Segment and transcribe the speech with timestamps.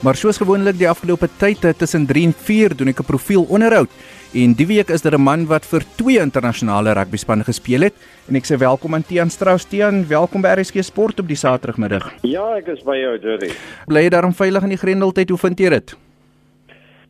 [0.00, 3.44] Maar soos gewoonlik die afgelope tyd eh, tussen 3 en 4 doen ek 'n profiel
[3.52, 3.90] onderhoud.
[4.32, 7.94] En die week is daar 'n man wat vir twee internasionale rugbyspanne gespeel het
[8.28, 9.68] en ek sê welkom aan Tian Strauss.
[9.68, 12.14] Tian, welkom by RSG Sport op die Saterdagmiddag.
[12.22, 13.52] Ja, ek is by jou, Jerry.
[13.86, 15.28] Bly jy daarom veilig in die Grendeltyd?
[15.28, 15.96] Hoe vind jy dit?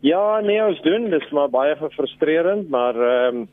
[0.01, 3.49] Ja, nee, ons doen, dis maar baie frustrerend, maar ehm um,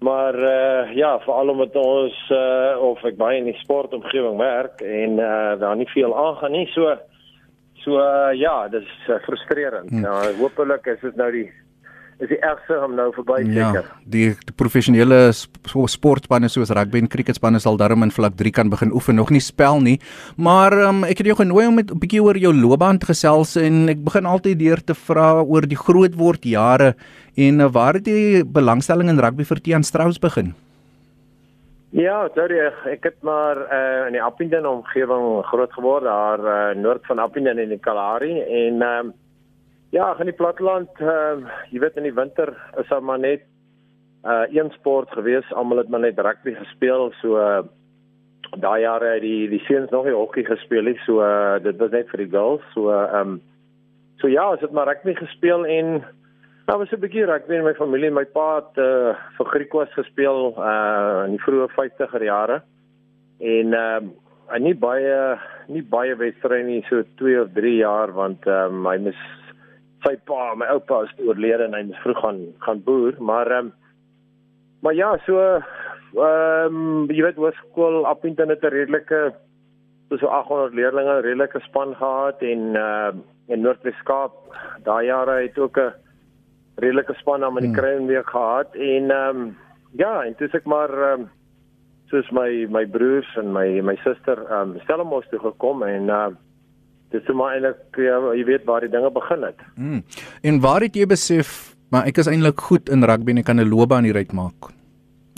[0.00, 5.18] maar uh, ja, veral omdat ons uh, of ek baie in die sportomgewing werk en
[5.18, 6.96] uh, daar nie veel aangaan nie, so
[7.84, 9.90] So uh, ja, dis uh, frustrerend.
[9.90, 10.04] Hmm.
[10.04, 11.48] Ja, hopelik is dit nou die
[12.18, 13.90] is die ergste om nou verby ja, seker.
[14.10, 18.90] Die, die professionele sportspanne soos rugby en cricketspanne sal daarom in vlak 3 kan begin
[18.90, 19.96] oefen, nog nie spel nie.
[20.34, 23.54] Maar um, ek het jou genooi om met 'n bietjie oor jou loopbaan te gesels
[23.56, 26.96] en ek begin altyd deur te vra oor die groot word jare
[27.36, 30.54] en uh, waar het die belangstelling in rugby vir Tian Strauss begin?
[31.96, 37.06] Ja, sorry, ek het maar uh, in die Appington omgewing groot geword, daar uh, noord
[37.08, 39.14] van Appington in die Kalahari en ehm um,
[39.90, 41.40] ja, in die platteland, uh,
[41.72, 43.46] jy weet in die winter is daar maar net
[44.28, 47.62] uh een sport gewees, almal het maar net rugby gespeel, so uh,
[48.60, 51.94] daai jare het die die seuns nog nie hokkie gespeel nie, so uh, dit was
[51.96, 53.40] net vir die girls, so ehm uh, um,
[54.20, 56.02] so ja, ons het maar rugby gespeel en
[56.68, 58.10] Ja, was 'n bietjie rugby in my familie.
[58.10, 62.56] My pa het uh, vir Griekwas gespeel uh in die vroeë 50er jare.
[63.40, 64.10] En ehm
[64.52, 65.38] uh, nie baie
[65.72, 69.22] nie baie wedstryde nie, so 2 of 3 jaar want ehm um, hy mis
[70.04, 73.70] sy pa, my oupa is oorlede en hy moes vroeg gaan gaan boer, maar ehm
[73.70, 73.72] um,
[74.82, 79.22] maar ja, so ehm um, jy weet hoërskool Appington het 'n redelike
[80.18, 83.24] so 800 leerdlinge, redelike span gehad en ehm uh,
[83.56, 84.36] in Noord-Weskaap
[84.84, 86.07] daai jare het ook 'n
[86.78, 87.78] redelike span aan die hmm.
[87.78, 89.56] Crown week gehad en ehm um,
[89.98, 91.30] ja, en dis ek maar ehm um,
[92.08, 96.36] soos my my broers en my my suster ehm um, Stellenbosch toe gekom en ehm
[96.36, 96.36] uh,
[97.12, 99.60] dis toe maar eintlik ja, jy weet waar die dinge begin het.
[99.76, 100.02] Hmm.
[100.42, 103.60] En waar het jy besef maar ek is eintlik goed in rugby en ek kan
[103.60, 104.72] 'n loopbaan hieruit maak?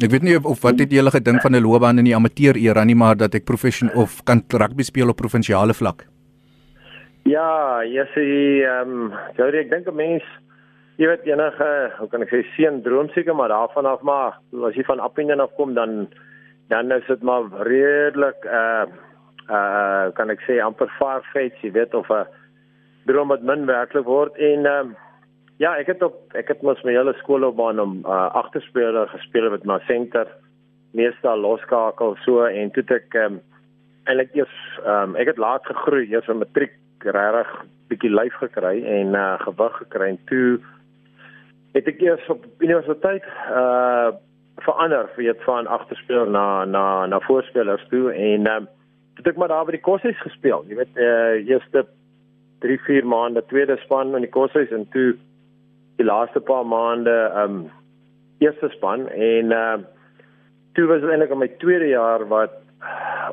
[0.00, 2.16] Ek weet nie of, of wat het jy gele gedink van 'n loopbaan in die
[2.16, 6.06] amateur era nie, maar dat ek professioneel of kan rugby speel op provinsiale vlak.
[7.24, 8.24] Ja, jy sê
[8.64, 10.24] ehm um, jy ek dink 'n mens
[11.00, 14.36] jy weet enige, hoe kan ek sê, seën droom seker maar daarvan af maar
[14.68, 16.10] as jy van Appington af kom dan
[16.68, 18.84] dan is dit maar redelik uh
[19.50, 22.26] uh kan ek sê amper far fetched, jy weet of 'n
[23.08, 24.36] droom wat min werklik word.
[24.36, 24.96] En um
[25.58, 29.64] ja, ek het op ek het mos my hele skoolloopbaan om uh agterspeler gespeel met
[29.64, 30.28] my senter
[30.92, 33.40] meestal loskakel so en toe ek um
[34.04, 39.14] eintlik eers um ek het laat gegroei eers in matriek regtig bietjie lyf gekry en
[39.14, 40.08] uh gewig gekry.
[40.08, 40.60] En toe
[41.72, 44.10] het ek eers op universiteit uh
[44.60, 48.66] verander weet van agterspeler na na na voorspelers toe en um,
[49.16, 51.86] het ek maar daar by die koshuis gespeel jy weet uh eerste
[52.64, 55.14] 3 4 maande tweede span in die koshuis en toe
[55.96, 57.62] die laaste paar maande um,
[58.40, 59.78] eerste span en uh,
[60.76, 62.58] toe was dit eintlik in my tweede jaar wat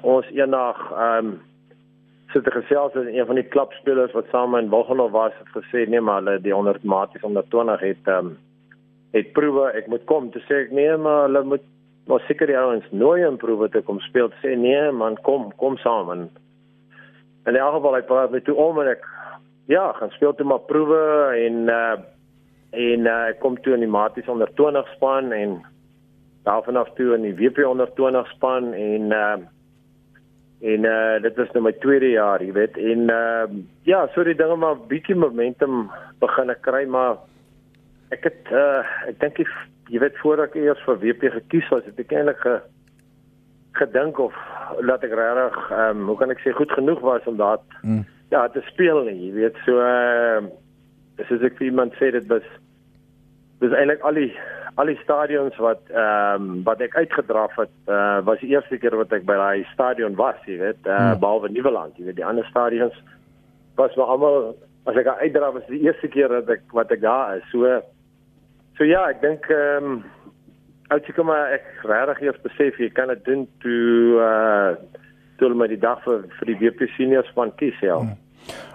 [0.01, 1.37] ons eendag um,
[2.33, 5.87] sit so gesels met een van die klubspelers wat saam in Wilgenhof was het gesê
[5.89, 8.37] nee maar hulle die onder maties onder 20 het ehm um,
[9.15, 9.71] het proewe.
[9.71, 10.31] Ek moet kom.
[10.31, 11.63] Te sê ek nee maar hulle moet
[12.07, 14.29] maar seker die ouens nooi in proewe te kom speel.
[14.29, 16.11] Te sê nee man kom kom saam.
[16.11, 16.29] En
[17.47, 19.07] in elk geval hy praat met toe om en ek
[19.71, 21.01] ja gaan speel toe maar proewe
[21.45, 21.97] en uh,
[22.71, 25.61] en uh, ek kom toe in die maties onder 20 span en
[26.47, 29.37] daarvan af toe in die WP onder 20 span en uh,
[30.61, 32.77] En uh dit was nou my tweede jaar, jy weet.
[32.77, 33.45] En uh
[33.85, 37.19] ja, so die dinge maar bietjie momentum begin ek kry, maar
[38.09, 38.81] ek het uh
[39.11, 39.43] ek dink
[39.91, 42.55] jy weet voordat ek eers vir WP gekies was, het ek eintlik ge,
[43.77, 44.33] gedink of
[44.81, 48.01] laat ek regtig ehm um, hoe kan ek sê goed genoeg was om daar mm.
[48.33, 49.61] ja te speel nie, jy weet.
[49.67, 50.41] So uh
[51.21, 52.45] dis is ek vir iemand sê dit was
[53.63, 54.31] dis eintlik al die
[54.77, 58.95] al die stadions wat ehm um, wat ek uitgedraf het, uh, was die eerste keer
[58.99, 61.21] wat ek by daai stadion was, jy weet, uh, hmm.
[61.23, 62.93] behalwe Nieuweland, jy weet, die ander stadions
[63.77, 64.37] was maar almal
[64.89, 67.49] as ek uitdraf was die eerste keer dat ek wat ek daar is.
[67.53, 67.79] So
[68.77, 69.97] so ja, ek dink ehm um,
[70.93, 74.77] as ek maar ek regtig eers besef jy kan dit doen toe uh
[75.37, 77.97] toe met die dag vir vir die WP seniors van kies ja.
[77.97, 78.15] Hmm.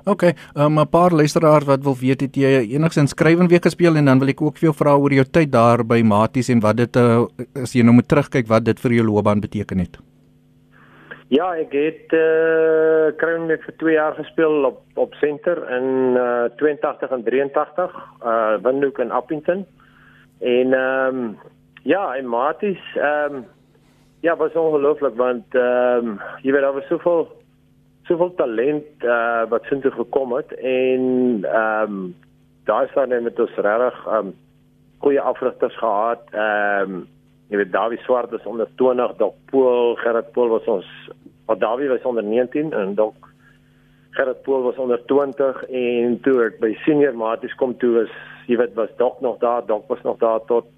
[0.04, 0.22] OK,
[0.56, 4.28] um, 'n paar luisteraars wat wil weet het jy enigsins skrywenweek gespeel en dan wil
[4.28, 7.26] ek ook vir jou vra oor jou tyd daar by Maties en wat dit uh,
[7.62, 9.98] as jy nou moet terugkyk wat dit vir jou loopbaan beteken het.
[11.32, 17.10] Ja, ek het uh skrywenweek vir 2 jaar gespeel op op senter in uh 82
[17.10, 19.64] en 83 uh Windhoek en Appington.
[20.40, 21.38] En ehm um,
[21.82, 23.44] ja, in Maties ehm um,
[24.20, 27.30] ja, was ongelooflik want ehm um, jy weet daar was soveel
[28.12, 31.02] soveel talent uh wat sin toe gekom het en
[31.48, 32.14] ehm um,
[32.64, 34.34] dan net met ons regtig ehm um,
[35.02, 36.22] goeie afrigters gehad.
[36.30, 37.08] Ehm um,
[37.48, 40.86] jy weet Dawie Swart was onder 20, Dok Pool, Gerard Pool was ons
[41.46, 43.28] wat Dawie was onder 19 en Dok
[44.10, 48.14] Gerard Pool was onder 20 en toe ek by senior maties kom toe was
[48.46, 50.68] jy weet was Dok nog daar, Dok was nog daar tot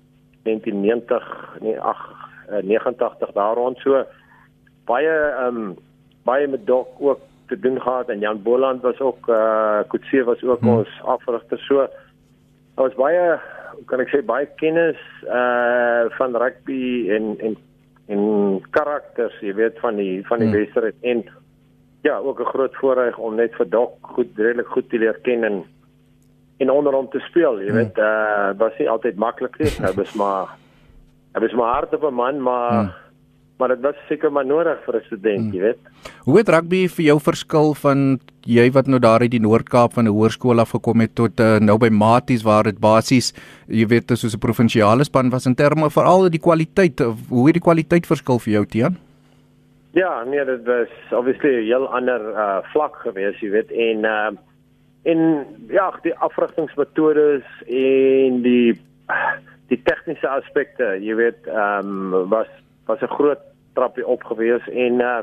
[0.43, 2.03] 1990 nee ag
[2.63, 4.05] 89 daar rond so
[4.87, 5.75] baie ehm um,
[6.25, 10.25] baie met Dok ook te doen gehad en Jan Boland was ook eh uh, Kutse
[10.25, 10.79] was ook hmm.
[10.79, 11.87] ons afrigter so
[12.75, 13.39] Daar was baie
[13.87, 17.57] kan ek sê baie kennis uh van rugby en en
[18.07, 20.57] en karakters, jy weet van die van die hmm.
[20.57, 21.25] wedstryd en
[22.03, 25.45] ja, ook 'n groot voorreg om net vir Dok goed redelik goed te leer ken
[25.45, 25.65] en
[26.57, 27.77] en onder hom te speel, jy hmm.
[27.77, 29.71] weet, uh was nie altyd maklik nie.
[29.71, 30.47] Hy was maar
[31.35, 33.04] hy was maar hard op 'n man, maar hmm
[33.59, 35.79] maar dit was seker maar nodig vir 'n student, jy weet.
[36.25, 40.05] Hoe het rugby vir jou verskil van jy wat nou daar uit die Noord-Kaap van
[40.05, 43.33] 'n hoërskool af gekom het tot uh, nou by Maties waar dit basies
[43.69, 46.99] jy weet soos 'n provinsiale span was in terme veral die kwaliteit,
[47.29, 48.97] hoe het die kwaliteit verskil vir jou Tian?
[49.93, 54.31] Ja, nee, dit was obviously 'n heel ander uh, vlak geweest, jy weet, en uh,
[55.05, 58.75] en ja, die afrigtingsmetodes en die
[59.69, 62.49] die tegniese aspekte, jy weet, ehm um, was
[62.87, 63.43] was 'n groot
[63.75, 65.23] trappie op gewees en uh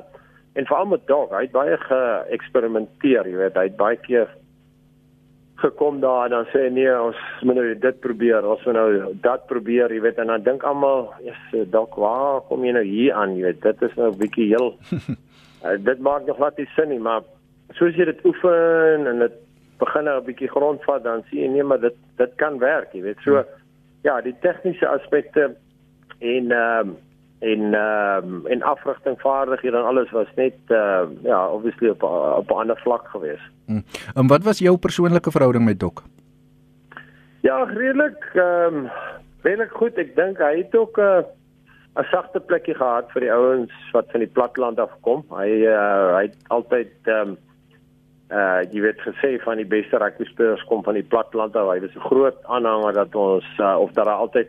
[0.53, 4.27] en veral met dog, hy het baie geëksperimenteer, jy weet, hy het baie keer
[5.61, 9.45] gekom daar en dan sê nee, ons moet nou dit probeer, ons moet nou dat
[9.47, 13.35] probeer, jy weet, en dan dink almal, "Jesus, dog, waar kom jy nou hier aan?"
[13.37, 14.77] Jy weet, dit is nou 'n bietjie heel
[15.63, 17.21] uh, dit maak nog wat nie sin nie, maar
[17.77, 19.37] soos jy dit oefen en dit
[19.79, 23.01] begin nou 'n bietjie grondvat, dan sien jy nee, maar dit dit kan werk, jy
[23.01, 23.17] weet.
[23.23, 23.43] So
[24.03, 25.55] ja, die tegniese aspekte
[26.19, 26.97] en ehm um,
[27.41, 32.49] en ehm um, en afrigting vaardighede en alles was net uh, ja obviously op op
[32.49, 33.49] 'n ander vlak geweest.
[33.65, 33.83] Hmm.
[34.13, 36.03] En wat was jou persoonlike verhouding met Dok?
[37.41, 38.89] Ja, redelik ehm um,
[39.41, 39.97] redelik goed.
[39.97, 41.23] Ek dink hy het ook 'n uh,
[41.95, 45.25] 'n sagte plekkie gehad vir die ouens wat van die platteland af kom.
[45.29, 47.37] Hy uh, hy het altyd ehm um,
[48.31, 51.73] uh jy weet gesê van die beste rugby spelers kom van die platteland af.
[51.73, 54.47] Hy was 'n groot aanhanger dat ons uh, of dat daar altyd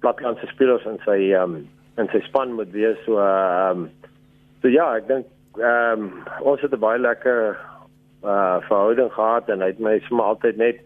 [0.00, 3.90] plattelandse spelers in sy ehm um, in sy span moet wees so ehm um,
[4.62, 5.26] so ja ek dink
[5.60, 6.10] ehm um,
[6.40, 7.56] ons het 'n baie lekker
[8.22, 10.80] uh verhouding gehad en hy het my sommer altyd net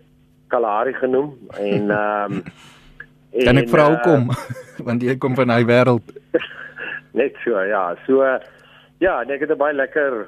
[0.49, 2.43] Kalahari genoem en ehm um,
[3.45, 4.31] kan ek vra hoekom?
[4.31, 4.37] Uh,
[4.89, 6.07] want jy kom van hy wêreld.
[7.21, 8.39] Net so ja so uh,
[8.99, 10.27] ja ek het 'n baie lekker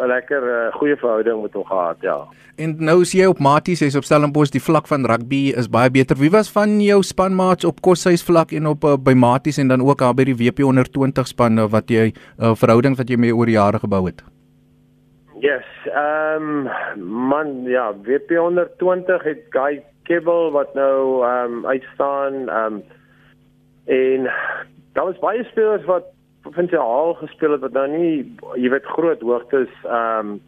[0.00, 2.18] 'n lekker uh, goeie verhouding met hom gehad, ja.
[2.56, 5.90] En nou as jy op Maties is op Stellenbosch, die vlak van rugby is baie
[5.90, 6.16] beter.
[6.16, 9.84] Wie was van jou spanmaats op Koshuis vlak en op uh, by Maties en dan
[9.84, 12.14] ook daar by die WP onder 20 span uh, wat jy 'n
[12.44, 14.22] uh, verhouding wat jy mee oor jare gebou het?
[15.40, 21.66] Yes, ehm um, man ja, WP onder 20 het Guy Kibble wat nou ehm um,
[21.66, 22.82] uitstaan ehm um,
[23.86, 24.30] en
[24.92, 26.04] daar was baie spelers wat
[26.42, 28.12] provinsiaal gespeel het wat nou nie
[28.56, 30.40] jy weet groot hoogtes ehm um,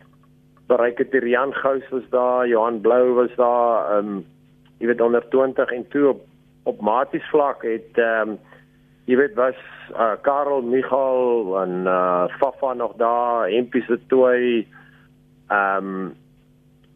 [0.70, 4.24] bereik het die Jan Gous was daar, Johan Blou was daar, ehm um,
[4.78, 6.22] jy weet onder 20 en toe op
[6.64, 8.38] op maties vlak het ehm um,
[9.04, 9.58] jy weet was
[9.92, 16.14] uh, Karel Michael en uh, Fafa nog daar, Empie se toe ehm um,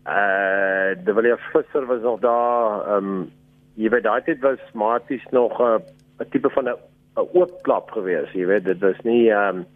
[0.06, 3.32] eh uh, die William Visser was nog daar, ehm um,
[3.74, 5.78] jy weet daai tyd was maties nog 'n uh,
[6.20, 6.78] 'n tipe van 'n
[7.16, 9.66] 'n oop klap gewees, jy weet, dit was nie ehm um,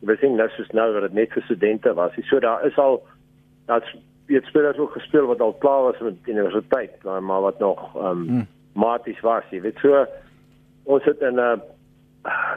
[0.00, 2.12] weet nie nou soos nou dat dit net vir studente was.
[2.30, 3.02] So daar is al
[3.66, 8.04] daar's weet spelers ook gespeel wat al klaar was met universiteit, maar wat nog ehm
[8.04, 8.46] um, hmm.
[8.72, 9.78] maties was, jy weet.
[9.82, 10.06] So
[10.84, 11.58] ons het in 'n uh,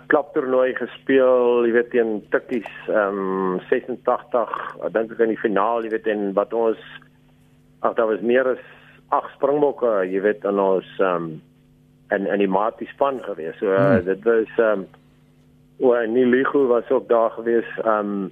[0.07, 3.21] klaptoernooi gespeel, jy weet teen Tikkies ehm
[3.53, 6.81] um, 86, ek dink ek in die finaal, jy weet en wat ons
[7.81, 8.63] ag daar was meer as
[9.09, 11.41] ag springbokke, jy weet in ons ehm um,
[12.11, 13.57] in in die Mati span gewees.
[13.59, 14.05] So uh, hmm.
[14.05, 14.87] dit was ehm um,
[15.79, 17.67] o, Niligo was ook daar gewees.
[17.83, 18.31] Ehm um,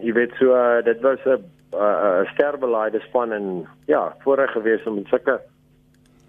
[0.00, 5.06] jy weet so uh, dit was 'n 'n sterbeleide span en ja, voorreg gewees om
[5.06, 5.40] sulke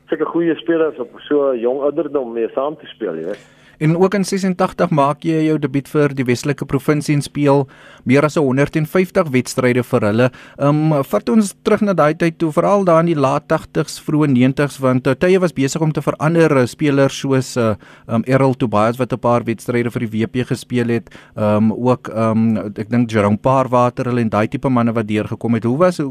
[0.08, 3.59] sulke goeie spelers op so jong ouderdom mee saam te speel, jy weet.
[3.80, 7.62] En ook in 86 maak jy jou debuut vir die Weselike provinsie en speel
[8.04, 10.28] meer as 150 wedstryde vir hulle.
[10.58, 14.02] Ehm um, vat ons terug na daai tyd toe, veral daar in die laat 80s,
[14.04, 16.58] vroeë 90s want uh, tye was besig om te verander.
[16.60, 17.76] Uh, spelers soos uh,
[18.08, 22.12] um, Errol Tobias wat 'n paar wedstryde vir die WP gespeel het, ehm um, ook
[22.12, 25.64] ehm um, ek dink Jerome Parwater hulle en daai tipe manne wat deurgekom het.
[25.64, 26.02] Hoe was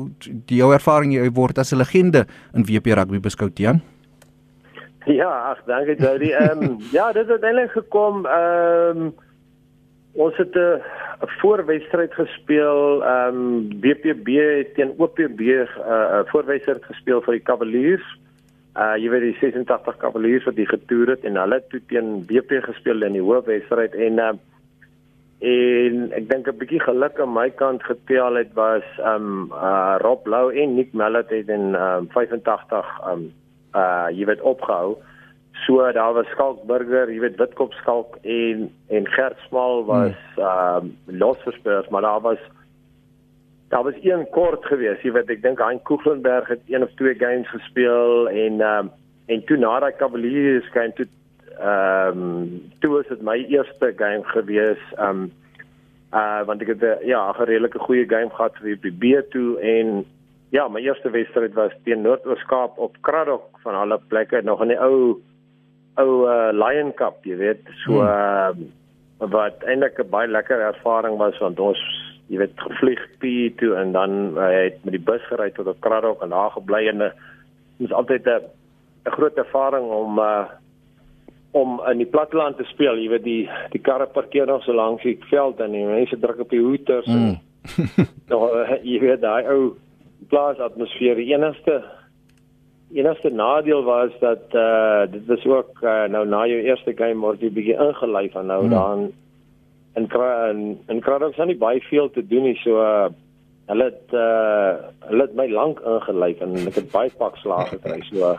[0.46, 3.82] die jou ervaring jy word as 'n legende in WP rugby beskou, Tian?
[3.82, 3.97] Ja,
[5.50, 6.32] ag dankie Jody.
[6.32, 9.14] Ehm um, ja, dit het eintlik gekom ehm um,
[10.12, 10.82] ons het 'n
[11.40, 14.28] voorwedstryd gespeel, ehm um, BPB
[14.74, 18.06] teen OPB 'n uh, voorwedstryd gespeel vir die Cavaliers.
[18.76, 22.24] Uh jy weet die 86 Cavaliers wat die getoer het en hulle het toe teen
[22.26, 24.32] BP gespeel in die hoofwedstryd en uh
[25.38, 30.26] en ek dink 'n bietjie geluk aan my kant getel het was um uh Rob
[30.26, 33.32] Lou en Nick Mallet het in um 85 um
[33.78, 34.96] uh jy weet opgehou.
[35.66, 40.44] So daar was Skalk Burger, jy weet Witkop Skalk en en Gert Smal was hmm.
[40.44, 42.42] um losverspeurs, maar daar was
[43.68, 47.14] daar was een kort geweest, jy weet ek dink Hein Koeglenberg het een of twee
[47.14, 48.90] games gespeel en um
[49.28, 51.08] en toe na daai Cavaliers game toe
[51.58, 55.32] ehm um, toe was dit my eerste game gewees ehm um,
[56.14, 60.06] uh want ek het uh, ja 'n redelike goeie game gehad vir die B2 en
[60.50, 64.80] ja my eerste wedstryd was teen Noord-Oos-Kaap op Kraddock van alle plekke nog in die
[64.80, 65.20] ou
[65.98, 68.08] ou uh, Lion Cup jy weet so hmm.
[68.08, 71.80] uh, wat eintlik 'n baie lekker ervaring was want ons
[72.28, 75.80] jy weet gevlieg P toe en dan uh, het met die bus gery tot op
[75.80, 78.48] Kraddock en daar gebly en dit is altyd 'n
[79.06, 80.48] 'n groot ervaring om uh,
[81.50, 85.02] om in die platteland te speel, jy weet die die karre parkeer nog so langs
[85.02, 87.14] die veld en die mense druk op die hoeters mm.
[87.14, 87.38] en
[88.32, 88.52] nog
[88.82, 89.76] jy weet daai ou
[90.28, 91.82] plaas atmosfeer die enigste
[92.92, 97.40] enigste nadeel was dat uh dit was ook uh, nou na jou eerste game word
[97.40, 98.70] jy bietjie ingelei van nou mm.
[98.70, 99.08] dan
[99.94, 100.08] en
[100.50, 103.08] in in Kraddock is nie baie veel te doen nie so uh
[103.68, 108.00] hulle het uh hulle het my lank ingelei en ek het baie pak slaag gekry
[108.10, 108.38] so uh,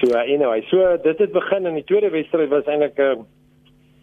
[0.00, 3.24] So uh, anyway, so dit het begin in die tweede wedstryd was eintlik 'n uh,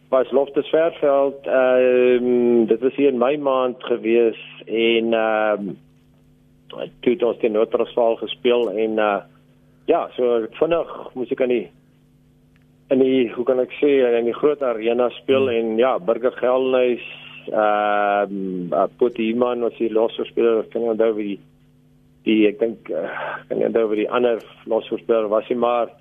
[0.09, 1.45] was Loftus Versveld.
[1.45, 5.77] Ehm um, dit was hier in my maand gewees en ehm um,
[7.01, 9.21] toe het ons teen Noord-Transvaal gespeel en uh
[9.85, 11.65] ja, so vinnig moes ek aan die
[12.93, 13.89] in die hoe kan ek sê
[14.19, 15.57] in die groot arena speel hmm.
[15.59, 17.03] en ja, Burger Gelnys
[17.51, 21.39] ehm uh, Potiman was die laaste speler, kan jy onthou wie die
[22.23, 23.09] die ek dink uh,
[23.49, 24.39] kan jy onthou die ander
[24.71, 25.91] losvoorspeler was hy maar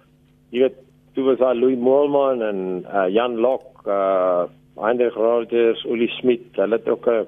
[0.55, 0.79] jy weet
[1.17, 4.49] toe was daar Louis Moelman en uh, Jan Lok uh
[4.81, 7.27] Heinrich Rogers, Uli Smit, hulle het ook 'n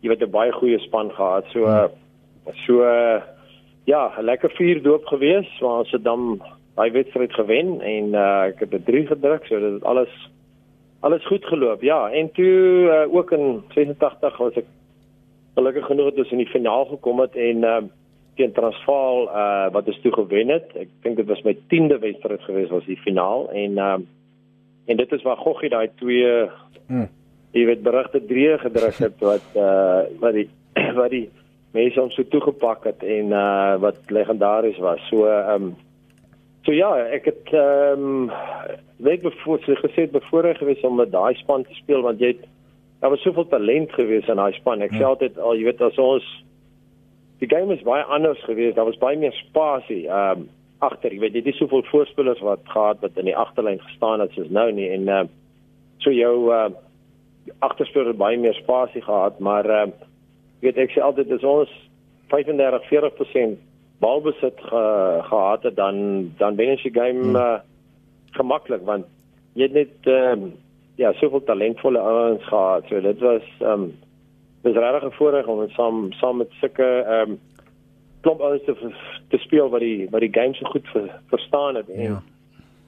[0.00, 1.44] jy weet 'n baie goeie span gehad.
[1.52, 1.88] So uh,
[2.54, 3.22] so uh,
[3.84, 6.42] ja, 'n lekker vier doop gewees waar ons se dan
[6.74, 10.30] baie wedstryd gewen en uh, ek het 'n 3 gedruk, so dit het alles
[11.00, 11.82] alles goed geloop.
[11.82, 14.66] Ja, en toe uh, ook in 86 was ek
[15.54, 17.82] gelukkig genoeg het ons in die finaal gekom het en uh,
[18.36, 20.72] teen Transvaal uh, wat ons toe gewen het.
[20.76, 23.98] Ek dink dit was my 10de wedstryd geweest was die finaal en uh,
[24.86, 26.48] en dit is waar Goggie daai twee
[26.86, 27.08] hmm.
[27.56, 30.48] jy weet berigte drie gedruk het wat uh, wat die
[31.00, 31.26] wat die
[31.72, 35.02] mense ons so toegepak het en uh, wat legendaries was.
[35.10, 35.74] So ehm um,
[36.66, 38.30] So ja, ek het ehm um,
[38.98, 42.42] weet bevoor gesê bevoorreg geweest om met daai span te speel want jy het
[43.00, 44.82] daar was soveel talent gewees in daai span.
[44.82, 44.98] Ek ja.
[44.98, 46.26] sê altyd al jy weet as ons
[47.38, 48.74] die game is baie anders gewees.
[48.74, 50.48] Daar was baie meer spasie ehm um,
[50.82, 51.14] agter.
[51.14, 54.50] Jy weet dit is soveel voorspelers wat gehad wat in die agterlyn gestaan het soos
[54.50, 55.32] nou nie en ehm uh,
[56.02, 56.66] so jou uh
[57.62, 60.15] agterspeler baie meer spasie gehad, maar ehm uh, jy
[60.60, 61.72] weet ek sê altyd as ons
[62.28, 63.58] 35 40%
[63.98, 64.84] balbesit ge,
[65.22, 65.96] gehad het dan
[66.38, 67.36] dan wen ons die game hmm.
[67.36, 67.58] uh,
[68.36, 69.06] gemaklik want
[69.56, 70.36] jy het net uh,
[70.96, 72.84] ja, soveel talentvolle ouens gehad.
[72.88, 73.94] So dit was ehm um,
[74.62, 77.38] dis regtig 'n voorreg om saam saam met sulke ehm um,
[78.20, 78.74] klop ouens te
[79.28, 82.22] te speel wat die wat die game so goed ver, verstaan het en ja.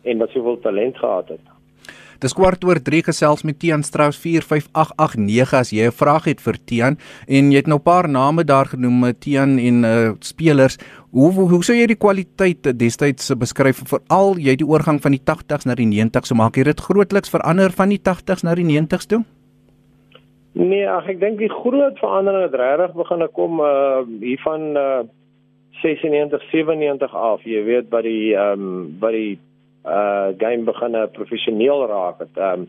[0.02, 1.58] en wat soveel talent gehad het.
[2.18, 6.56] Dis kwart oor 3 gesels met Tian Strauss 45889 as jy 'n vraag het vir
[6.66, 6.98] Tian
[7.28, 10.78] en jy het nou 'n paar name daar genoem eh, Tian en uh, spelers.
[11.12, 15.22] Hoe hoe, hoe sou jy die kwaliteit destyds beskryf veral jy die oorgang van die
[15.22, 19.06] 80s na die 90s so maak dit grootliks verander van die 80s na die 90s
[19.06, 19.25] toe?
[20.54, 25.02] Nee, ag ek dink die groot verandering het regtig begin kom uh hier van uh
[25.82, 27.44] 96 97 af.
[27.44, 29.38] Jy weet by die ehm um, by die
[29.87, 32.18] uh game begin professioneel raak.
[32.18, 32.68] Het um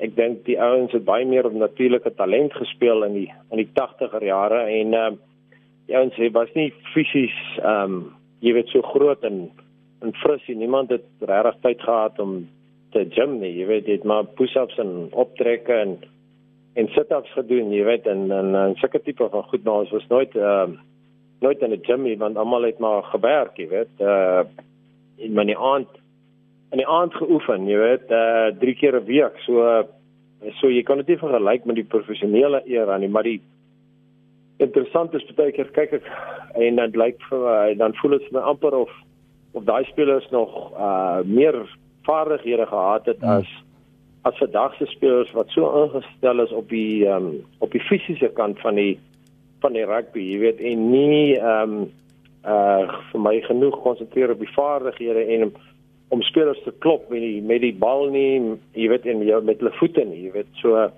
[0.00, 3.68] ek dink die ouens het baie meer op natuurlike talent gespeel in die in die
[3.76, 5.18] 80er jare en um
[5.86, 9.50] die ouens was nie fisies um jy weet so groot en
[10.00, 10.56] en fris nie.
[10.56, 12.48] Niemand het regtig tyd gehad om
[12.92, 13.52] te gym nie.
[13.58, 15.98] Jy weet dit maar push-ups en optrekke en
[16.78, 20.06] en sit-ups gedoen, jy weet en en, en sulke tipe van goed maar ons was
[20.08, 20.78] nooit um
[21.40, 23.94] nooit in 'n gym nie want almal het maar gewerk, jy weet.
[24.00, 24.44] Uh
[25.16, 25.99] in my aand
[26.70, 29.38] in die aand geoefen, jy weet, uh 3 keer 'n week.
[29.46, 29.84] So
[30.60, 33.40] so jy kan dit nie vergelyk met die professionele era nie, maar die
[34.58, 36.06] interessant is baie keer kyk ek
[36.56, 38.90] en dan lyk vir my dan voel dit vir my amper of
[39.52, 41.56] of daai spelers nog uh meer
[42.08, 43.40] vaardighede gehad het hmm.
[43.40, 43.48] as
[44.22, 48.60] as vandag se spelers wat so ingestel is op die um, op die fisiese kant
[48.60, 48.98] van die
[49.60, 51.88] van die rugby, jy weet, en nie ehm um,
[52.40, 55.50] uh vir my genoeg konsentreer op die vaardighede en
[56.10, 59.62] om, spelers te klop met die met die bal nie, jy weet, en jou met
[59.62, 60.90] hulle voete nie, jy weet, so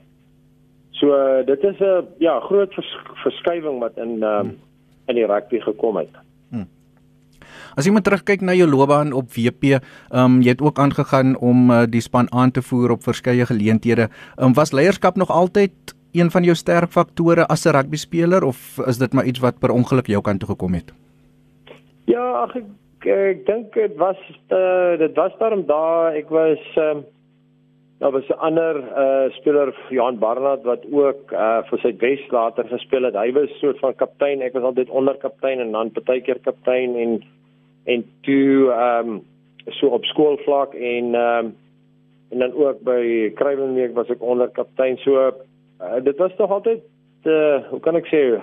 [0.97, 1.09] so
[1.47, 2.93] dit is 'n ja, groot vers,
[3.23, 4.59] verskywing wat in um,
[5.09, 6.13] in die rugby gekom het.
[7.77, 9.81] As jy moet terugkyk na jou loopbaan op WP, ehm
[10.13, 14.09] um, jy het ook aangegaan om uh, die span aan te voer op verskeie geleenthede.
[14.37, 15.73] Ehm um, was leierskap nog altyd
[16.13, 19.59] een van jou sterk faktore as 'n rugby speler of is dit maar iets wat
[19.59, 20.93] per ongeluk jou kant toe gekom het?
[22.05, 22.65] Ja, ag ek
[23.07, 24.19] ek dink dit was
[24.51, 27.05] uh, dit was daarom daar ek was um,
[28.03, 32.65] Daar was 'n ander uh speler Johan Barnard wat ook uh vir sy Wes later
[32.65, 33.15] gespeel het.
[33.15, 34.43] Hy was so 'n soort van kaptein.
[34.43, 37.23] Ek was altyd onderkaptein en dan partykeer kaptein en
[37.85, 39.23] en toe ehm um,
[39.67, 41.57] so op skoolvlak en ehm um,
[42.31, 44.97] en dan ook by Kruiwenweek was ek onderkaptein.
[44.97, 45.13] So
[45.81, 46.81] uh, dit was tog altyd
[47.25, 48.43] uh hoe kan ek sê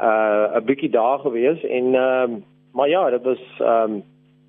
[0.00, 2.44] uh 'n bietjie daar gewees en ehm um,
[2.76, 4.02] maar ja, dit was ehm um,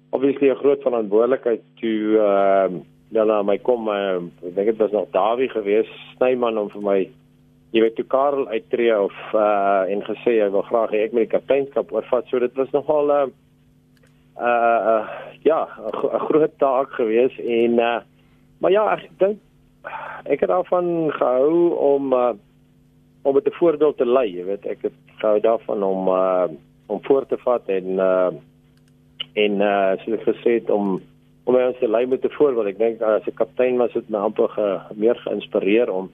[0.09, 4.77] obviously 'n groot verantwoordelikheid toe ehm um, ja nou my kom uh, ek dink dit
[4.77, 6.99] was nog Dawie gewees Snyman om vir my
[7.75, 11.27] jy weet toe Karel uittreë of uh en gesê hy wil graag hê ek moet
[11.27, 12.27] die kapteinskap oorvat.
[12.27, 13.27] So dit was nogal uh,
[14.39, 15.03] uh
[15.43, 17.99] ja 'n groot taak gewees en uh
[18.59, 19.39] maar ja ek dink
[20.25, 22.33] ek het daarvan gehou om uh
[23.23, 26.47] om met 'n voorbeeld te lei jy weet ek het gehou daarvan om uh
[26.87, 28.31] om voor te vat en uh
[29.33, 30.97] en uh soos ek gesê het om
[31.47, 32.67] om ons te lei met 'n voorbeeld.
[32.67, 36.11] Ek dink as 'n kaptein was dit my amper ge, meer geïnspireer om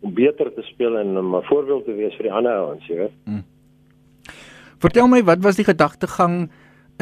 [0.00, 2.96] om beter te speel en om 'n voorbeeld te wees vir die ander ouens, jy
[2.96, 3.16] weet.
[3.24, 3.44] Hmm.
[4.78, 6.50] Vertel my, wat was die gedagtegang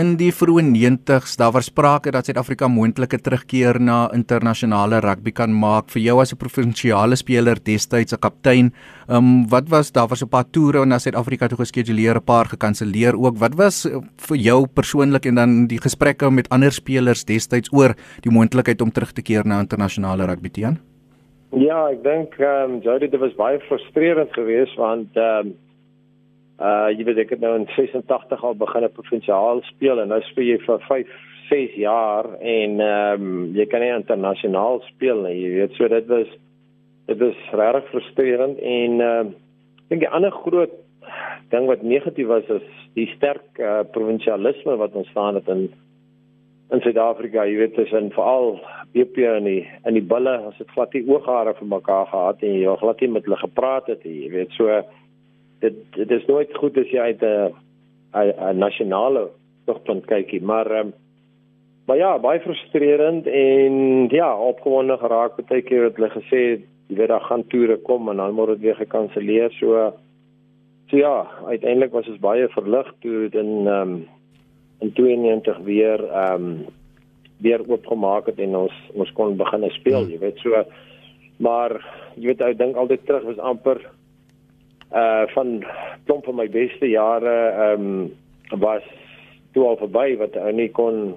[0.01, 5.53] in die vroeë 90's daar was sprake dat Suid-Afrika moontlike terugkeer na internasionale rugby kan
[5.53, 8.73] maak vir jou as 'n provinsiale speler destyds 'n kaptein.
[9.09, 12.47] Ehm um, wat was daar was 'n paar toere na Suid-Afrika toe geskeduleer, 'n paar
[12.47, 13.39] gekanselleer ook.
[13.39, 17.95] Wat was eh, vir jou persoonlik en dan die gesprekke met ander spelers destyds oor
[18.23, 20.79] die moontlikheid om terug te keer na internasionale rugby teen?
[21.51, 25.55] Ja, ek dink ehm um, Jody dit was baie frustrerend geweest want ehm um,
[26.63, 30.21] Uh jy weet ek het nou in 86 al begin op provinsiaal speel en nou
[30.29, 31.15] speel jy vir 5,
[31.51, 35.41] 6 jaar en ehm um, jy kan nie internasionaal speel nie.
[35.41, 36.31] Jy weet so dit was
[37.11, 39.39] dit was regtig frustrerend en ehm uh,
[39.91, 40.73] dink die ander groot
[41.53, 45.67] ding wat negatief was is die sterk uh, provinsialisme wat ontstaan het in
[46.73, 47.45] in Suid-Afrika.
[47.45, 48.55] Jy weet dis en veral
[48.95, 52.55] BP in die in die bulle as dit glad nie ooghare vir mekaar gehad en
[52.63, 54.23] jy glad nie met hulle gepraat het nie.
[54.25, 54.81] Jy weet so
[55.63, 57.55] dit dit is nooit goed as jy uit 'n
[58.51, 59.31] 'n nasionale
[59.67, 60.93] togpunt kykie, maar um,
[61.87, 66.43] maar ja, baie frustrerend en ja, opgewonde geraak baie keer het hulle gesê
[66.89, 69.51] jy weet daar gaan toere kom en dan word dit weer gekanselleer.
[69.59, 69.93] So
[70.91, 73.95] so ja, uiteindelik was ons baie verlig toe dit in um,
[74.81, 76.65] in 92 weer ehm um,
[77.43, 80.63] weer oopgemaak het en ons ons kon begin speel, jy weet so
[81.43, 81.75] maar
[82.15, 83.81] jy weet ek dink altyd terug was amper
[84.95, 85.65] uh van
[86.07, 88.11] klomp van my beste jare ehm um,
[88.61, 88.83] was
[89.53, 91.15] toe al verby wat ou nie kon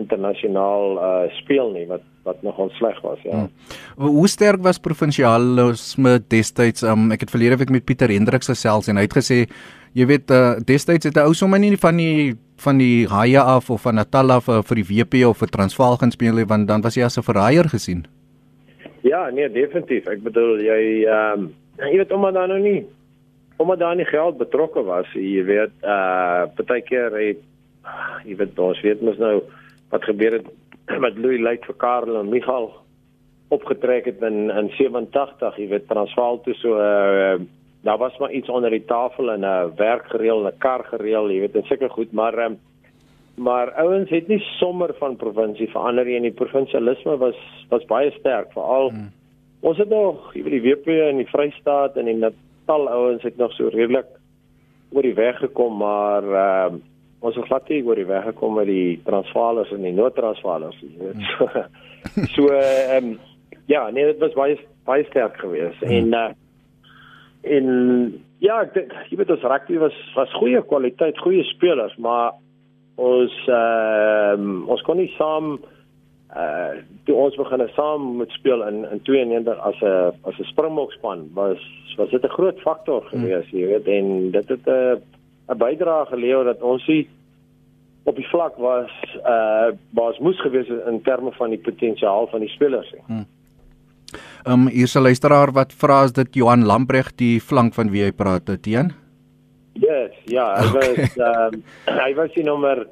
[0.00, 3.32] internasionaal uh speel nie wat wat nogal sleg was ja.
[3.32, 3.50] Hmm.
[3.96, 6.82] Hoe sterk was provinsialisme destyds?
[6.82, 9.46] Um, ek het verlede week met Pieter Hendriks gesels en hy het gesê
[9.96, 13.70] jy weet uh destyds het 'n ou sommer nie van die van die Haie af
[13.70, 16.68] of van Natal af uh, vir die WP of vir Transvaal gaan speel nie want
[16.68, 18.06] dan was hy as 'n verraaier gesien.
[19.02, 20.06] Ja, nee definitief.
[20.06, 22.86] Ek bedoel jy ehm um, jy weet omdat daar nou nie
[23.58, 27.44] omdat daar nie geld betrokke was, jy weet, uh partykeer het
[28.28, 29.38] jy weet ons weet mos nou
[29.92, 30.48] wat gebeur het
[31.04, 32.70] met Louis Luyt vir Karel en Michael
[33.54, 37.38] opgetrek het in in 87, jy weet Transvaal toe so uh
[37.86, 41.30] daar was maar iets onder die tafel en 'n uh, werk gereël, 'n kar gereël,
[41.30, 42.58] jy weet, en seker goed, maar um,
[43.38, 47.38] maar ouens het nie sommer van provinsie verander nie en die provinsialisme was
[47.70, 49.10] was baie sterk veral hmm.
[49.60, 52.24] ons het nog jy weet die WP in die Vrystaat en in
[52.68, 54.08] tal ouens het nog so redelik
[54.92, 56.86] oor die weg gekom, maar ehm uh,
[57.18, 60.98] ons het glad nie oor die weg gekom met die Transvaalers en die Noord-Transvaalers nie.
[60.98, 61.64] Hmm.
[62.34, 63.16] So ehm um,
[63.66, 65.90] ja, nee, dit was baie baie sterk geweest hmm.
[65.90, 66.28] en uh,
[67.56, 67.66] en
[68.38, 72.38] ja, ek dink jy weet ons rugby was was goeie kwaliteit, goeie spelers, maar
[72.96, 75.58] ons ehm um, ons kon nie saam
[76.36, 80.92] uh toe ons begin saam met speel in in 92 as 'n as 'n Springbok
[80.92, 81.60] span was
[81.96, 83.08] was dit 'n groot faktor hmm.
[83.08, 85.00] gewees, jy weet, en dit het 'n
[85.48, 87.08] 'n bydrae gelewer dat ons nie
[88.04, 88.90] op die vlak was
[89.24, 92.92] uh waar ons moes gewees in terme van die potensiaal van die spelers.
[93.06, 93.26] Hmm.
[94.44, 98.04] Ehm um, hier sal luisteraar wat vra as dit Johan Lambreg die flank van wie
[98.04, 98.94] hy praat, Etienne?
[99.72, 100.94] Yes, ja, hy okay.
[100.94, 101.62] was ehm um,
[102.04, 102.86] hy was die nommer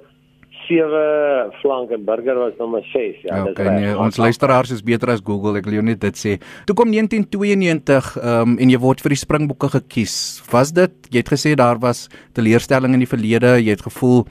[0.68, 3.22] 7 flank en Burger was nommer 6.
[3.22, 3.80] Ja, okay, dis reg.
[3.80, 6.36] Nee, ons luisteraars is beter as Google, ek wil jou net dit sê.
[6.68, 10.16] Toe kom 1992 ehm um, en jy word vir die Springbokke gekies.
[10.52, 12.06] Was dit jy het gesê daar was
[12.38, 14.26] teleurstelling in die verlede, jy het gevoel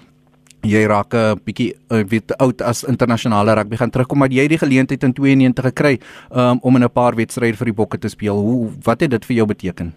[0.66, 4.56] jy raak 'n bietjie uh, weet oud as internasionale rugby gaan terugkom maar jy het
[4.56, 6.00] die geleentheid in 92 gekry
[6.32, 8.36] um, om in 'n paar wedstryde vir die Bokke te speel.
[8.36, 9.94] Hoe wat het dit vir jou beteken?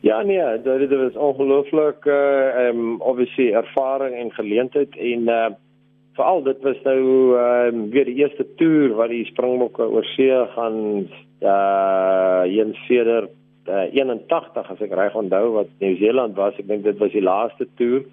[0.00, 5.50] Ja nee, dit dit was ongelooflik uh um obviously ervaring en geleentheid en uh
[6.16, 7.02] veral dit was nou
[7.38, 10.78] um weer die eerste toer wat die Springbokke oor see gaan
[11.42, 13.28] uh een seder
[13.68, 16.56] uh, 81 as ek reg onthou wat Nieu-Seeland was.
[16.56, 18.06] Ek dink dit was die laaste toer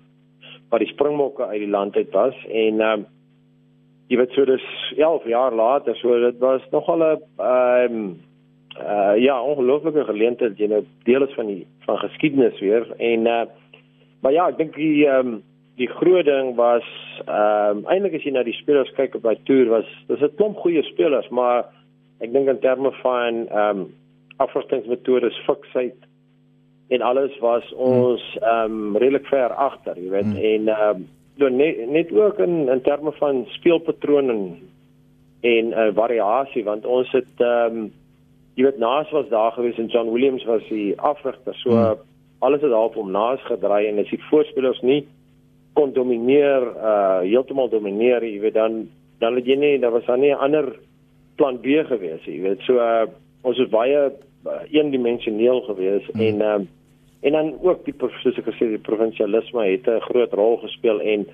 [0.70, 3.08] wat die Springbokke uit die land uit was en um
[4.12, 4.64] jy weet so dis
[4.96, 8.20] 11 jaar later so dit was nogal 'n um
[8.82, 12.88] uh ja, ongelooflike geleentheid jy nou deel is van die van geskiedenis weer.
[12.98, 13.46] En uh
[14.22, 15.44] maar ja, ek dink die ehm um,
[15.78, 16.86] die groot ding was
[17.26, 20.36] ehm um, eintlik as jy na die spelers kyk op daai toer was dis 'n
[20.38, 21.66] klomp goeie spelers, maar
[22.20, 23.88] ek dink in terme van ehm um,
[24.38, 25.98] afrustingmetodes, fiksheid
[26.90, 30.44] en alles was ons ehm um, redelik ver agter, jy weet, hmm.
[30.54, 31.06] en ehm
[31.40, 34.44] um, net net ook in in terme van speelpatrone en
[35.42, 37.94] en uh, variasie want ons het ehm um,
[38.58, 41.56] jy weet Naas was daar gewees en John Williams was die afrigter.
[41.62, 42.02] So hmm.
[42.40, 45.04] alles het half om Naas gedraai en as die voorspelers nie
[45.78, 48.88] kon domineer uh heeltemal domineer, jy weet dan
[49.22, 50.74] dan het jy nie daar was dan nie 'n ander
[51.38, 52.62] plan B gewees, jy weet.
[52.66, 53.06] So uh,
[53.44, 56.22] ons was baie uh, eendimensioneel gewees hmm.
[56.22, 56.66] en uh,
[57.22, 61.28] en dan ook die soos ek gesê die provinsialisme het 'n groot rol gespeel en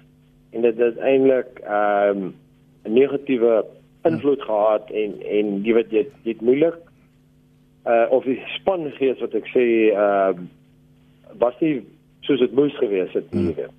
[0.51, 2.33] en dit het eintlik ehm um,
[2.83, 3.65] 'n negatiewe
[4.03, 6.75] invloed gehad en en jy weet jy dit moeilik
[7.86, 10.34] uh of die span gees wat ek sê uh
[11.39, 11.82] was nie
[12.24, 13.54] soos dit moes gewees het nie.
[13.54, 13.72] Hmm.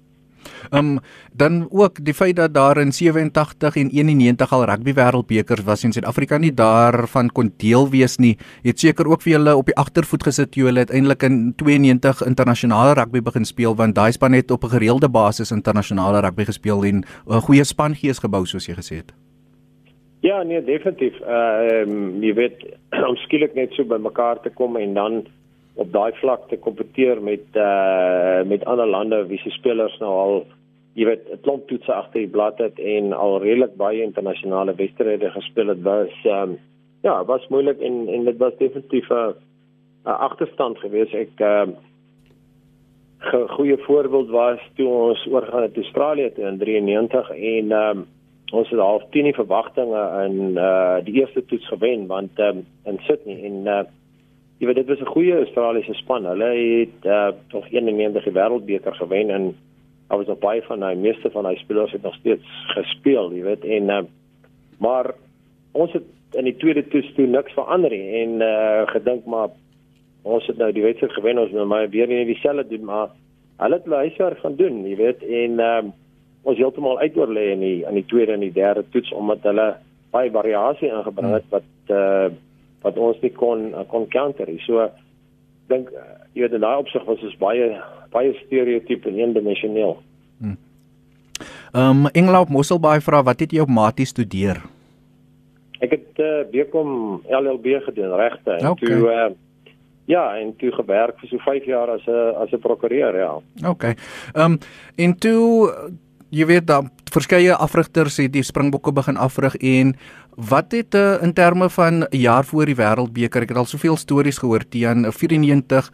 [0.71, 0.99] Ehm um,
[1.33, 5.93] dan ook die feit dat daar in 87 en 91 al rugby wêreldbekers was en
[5.93, 10.23] Suid-Afrika nie daarvan kon deel wees nie, het seker ook vir hulle op die agtervoet
[10.23, 14.65] gesit toe hulle uiteindelik in 92 internasionale rugby begin speel want daai span het op
[14.65, 19.24] 'n gereelde basis internasionale rugby gespeel en 'n goeie spangees gebou soos jy gesê het.
[20.25, 21.21] Ja, nee, definitief.
[21.21, 21.29] Uh
[21.69, 22.63] ehm um, jy weet
[23.11, 25.19] om skielik net so by mekaar te kom en dan
[25.77, 30.37] op daai vlak te kompeteer met uh met ander lande wie se spelers nou al
[30.97, 35.31] jy weet 'n klomp toetse agter die blad het en al redelik baie internasionale wedstryde
[35.37, 36.59] gespeel het was ehm um,
[37.03, 39.35] ja, was moeilik en en dit was definitief 'n
[40.29, 41.15] agterstand geweest.
[41.15, 41.77] Ek ehm
[43.29, 48.07] uh, goeie voorbeeld was toe ons oorgaan het Australië toe in 93 en ehm um,
[48.55, 52.99] ons het half teen die verwagtinge in uh die eerste toets gewen want um, in
[53.09, 53.83] Sydney en uh
[54.61, 56.27] jy weet dit was 'n goeie Australiese span.
[56.27, 59.55] Hulle het uh tog 91 die wêreldbeker gewen en
[60.13, 63.65] I was baie van die meeste van die spelers het nog steeds gespeel, jy weet
[63.65, 64.03] en uh
[64.79, 65.15] maar
[65.73, 69.49] ons het in die tweede toets toe niks verander nie en uh gedink maar
[70.23, 73.09] ons het nou die wedstryd gewen ons moet maar weer nie dieselfde doen maar
[73.59, 75.83] hulle het hulle huiswerk gaan doen, jy weet en uh
[76.45, 79.69] ons heeltemal uitoor lê in die in die tweede en die derde toets omdat hulle
[80.15, 82.29] baie variasie ingebring het wat uh
[82.85, 84.61] wat ons nie kon kon counter nie.
[84.67, 84.85] So
[85.73, 85.89] dink
[86.35, 87.71] jy weet in daai opsig was ons baie
[88.13, 89.97] baie stereotyp en eendimensioneel.
[90.39, 90.59] Hmm.
[91.75, 94.61] Ehm um, Engelaap Mosselbaai vra wat het jy op matie studeer?
[95.83, 98.85] Ek het uh, BCom LLB gedoen regte en okay.
[98.85, 99.33] toe uh,
[100.05, 103.41] Ja, en toe gewerk vir so 5 jaar as 'n as 'n prokureur, ja.
[103.69, 103.85] OK.
[103.85, 103.97] Ehm
[104.45, 104.59] um,
[104.97, 105.73] en toe
[106.35, 109.95] jy weet dan verskeie afrigters het die Springbokke begin afrig en
[110.51, 114.43] wat het uh, in terme van jaar voor die Wêreldbeker ek het al soveel stories
[114.43, 115.91] gehoor teen 94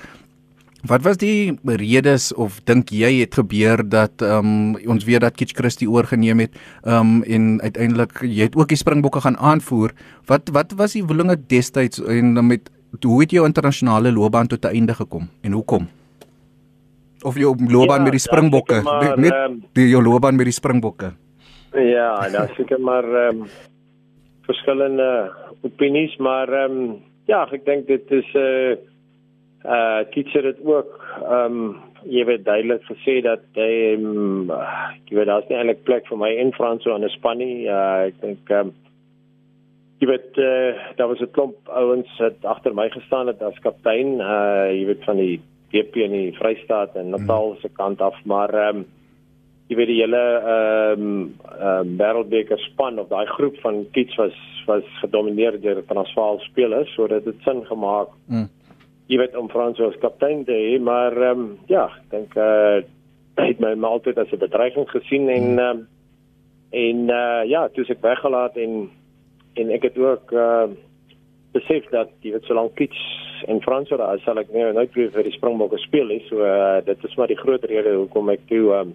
[0.89, 5.53] Wat was die redes of dink jy het gebeur dat um, ons weet dat Kitch
[5.53, 6.57] Christie oorgeneem het
[6.89, 9.93] um, en uiteindelik jy het ook die Springbokke gaan aanvoer
[10.31, 12.73] wat wat was die woelinge destyds en met
[13.05, 15.89] hoe het jou internasionale loopbaan tot 'n einde gekom en hoekom?
[17.25, 18.83] Of jou loopbaan ja, met die Springbokke.
[18.83, 21.13] maar, net um, die jou loopbaan met die Springbokke.
[21.75, 23.45] Ja daar seker maar um,
[24.47, 25.31] verskillende
[25.63, 26.99] opinies maar um,
[27.31, 28.77] ja ek dink dit is 'n uh,
[29.65, 34.51] uh teacher het ook um jy weet duidelik gesê dat hy um,
[35.09, 38.51] jy weet daar's nie eintlik plek vir my in Franso en Spanje uh, ek dink
[38.51, 38.73] um,
[40.01, 44.21] jy weet uh, daar was 'n klomp ouens wat agter my gestaan het as kaptein.
[44.21, 48.55] Uh jy weet van die DP in die Vrystaat en Natal se kant af, maar
[48.55, 48.87] ehm um,
[49.71, 51.19] jy weet die hele ehm um,
[51.57, 56.95] ehm um, Wêreldbeker span of daai groep van kids was was gedomeineer deur Transvaal spelers
[56.95, 58.11] sodat dit sin gemaak.
[58.27, 58.49] Mm.
[59.07, 62.83] Jy weet om Frans as kaptein te hê, maar ehm um, ja, ek dink eh
[62.83, 62.83] uh,
[63.41, 65.59] het my altyd as 'n bedreiging gesien en mm.
[65.59, 65.89] ehm um,
[66.71, 68.91] en uh, ja, toe ek weggelaat en
[69.55, 70.71] en ek het ook uh,
[71.53, 72.99] besef dat jy weet solank kids
[73.49, 76.21] en Frans daar sal ek nou nooit weer vir die Springbokke speel nie.
[76.29, 78.93] So uh, dit is maar die groot rede hoekom ek toe um,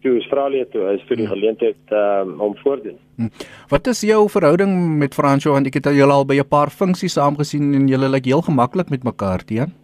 [0.00, 1.34] toe Australië toe is vir die hmm.
[1.34, 2.96] geleentheid um, om voordoen.
[3.20, 3.30] Hmm.
[3.68, 7.18] Wat is jou verhouding met Fransjo want ek het julle al by 'n paar funksies
[7.18, 9.74] saam gesien en julle lyk heel gemaklik met mekaar teen?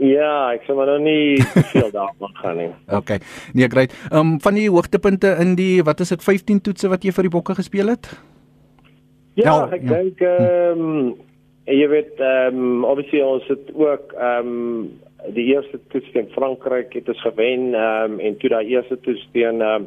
[0.00, 2.70] Ja, ek sê maar nou nie veel daarvan gaan nie.
[2.88, 3.20] Okay.
[3.52, 3.92] Nee, great.
[4.10, 7.28] Ehm um, van die hoogtepunte in die wat is dit 15 toetse wat jy vir
[7.28, 8.08] die bokke gespeel het?
[9.38, 9.98] Ja, nou, ek ja.
[9.98, 11.12] dink ehm um,
[11.70, 14.90] jy weet ehm um, obviously ons het ook ehm um,
[15.36, 19.60] die eerste toets teen Frankryk het ons gewen um, en toe daai eerste toets teen
[19.62, 19.86] um,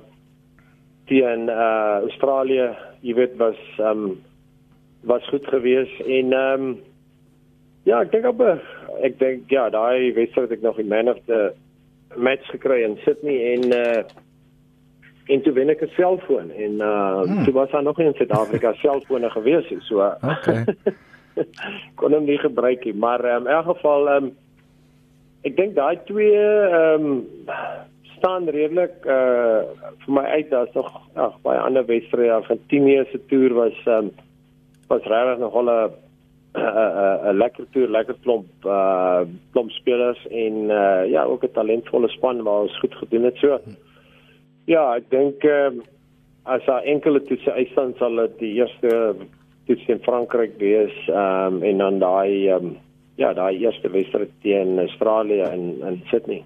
[1.10, 2.69] teen uh, Australië,
[3.01, 4.21] jy weet was um,
[5.03, 6.67] was goed geweest en um,
[7.84, 8.43] ja, ek dink op
[9.03, 11.51] ek dink ja, daai wedstryd het ek nog in man of the
[12.15, 14.03] match gekry in Sydney en uh,
[15.25, 17.43] en toe wen ek 'n selfoon en uh, hmm.
[17.43, 20.65] toe was daar nog in Suid-Afrika selfone gewees so okay
[21.99, 24.31] kon hom nie gebruik nie maar um, in elk geval um,
[25.43, 26.43] ek dink daai twee
[26.81, 27.25] um,
[28.17, 29.63] staan redelik uh
[30.03, 34.12] vir my uit daar's nog ag baie ander wedstrye Argentinië se toer was um,
[34.88, 35.91] was regtig nog al 'n
[36.53, 42.43] 'n lekker toer, lekker klomp uh klomp spelers en uh ja, ook 'n talentvolle span
[42.43, 43.59] waar ons goed gedoen het so.
[44.69, 45.89] Ja, ek dink ehm uh,
[46.43, 48.89] as daar enkele toetse uitstand sal dit die eerste
[49.67, 52.78] toets in Frankryk wees ehm um, en dan daai ehm um,
[53.15, 56.43] ja, daai eerste wedstryd teen Australië in in Sydney.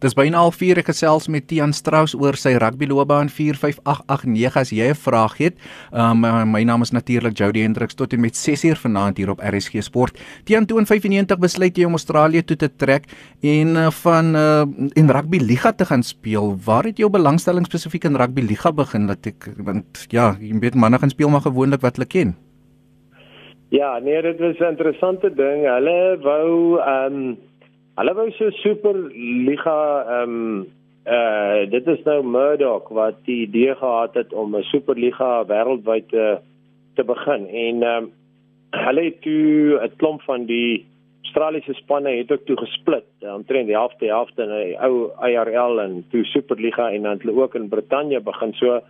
[0.00, 4.94] Dis byna al 4 gesels met Tian Strauss oor sy rugbyloopbaan 45889 as jy 'n
[4.94, 5.54] vraag het.
[5.92, 9.82] Um my naam is natuurlik Jody Hendriks tot en met 6uur vanaand hier op RSG
[9.82, 10.18] Sport.
[10.44, 13.04] Tian 295 besluit jy om Australië toe te trek
[13.42, 16.56] en uh, van uh, in rugby liga te gaan speel.
[16.64, 20.74] Waar het jou belangstelling spesifiek in rugby liga begin dat ek want ja, jy weet
[20.74, 22.36] manne gaan speel maar gewoonlik wat hulle ken.
[23.68, 25.64] Ja, nee, dit was 'n interessante ding.
[25.64, 27.38] Hulle wou ehm um,
[27.96, 28.96] hulle wou so super
[29.48, 29.78] liga
[30.16, 30.66] ehm um,
[31.06, 36.26] uh dit is nou Murdoch wat die idee gehad het om 'n superliga wêreldwyd te
[36.96, 38.12] te begin en ehm um,
[38.86, 40.86] hulle het toe 'n klomp van die
[41.26, 43.04] Australiese spanne het ook toe gesplit.
[43.20, 47.42] Omtrent die helfte helfte in die ou IRL en toe superliga en dan het hulle
[47.42, 48.52] ook in Brittanje begin.
[48.52, 48.80] So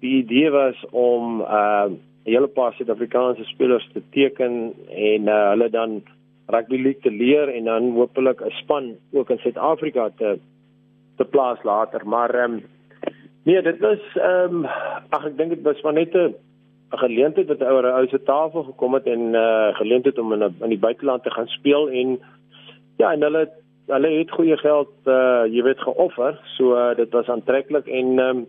[0.00, 5.48] die idee was om ehm uh, 'n hele paar Suid-Afrikaanse spelers te teken en uh,
[5.48, 6.02] hulle dan
[6.50, 10.38] rugby league te leer en dan hopelik 'n span ook in Suid-Afrika te
[11.16, 12.06] te plaas later.
[12.06, 12.62] Maar ehm um,
[13.44, 14.66] nee, dit was ehm um,
[15.08, 16.34] ag ek dink dit was maar net 'n
[16.92, 20.44] 'n geleentheid wat oor 'n ou se tafel gekom het en uh geleentheid om in
[20.44, 22.18] 'n in die buiteland te gaan speel en
[22.96, 23.48] ja, en hulle
[23.86, 26.40] hulle het goeie geld uh jy weet geoffer.
[26.56, 28.46] So uh, dit was aantreklik en ehm um,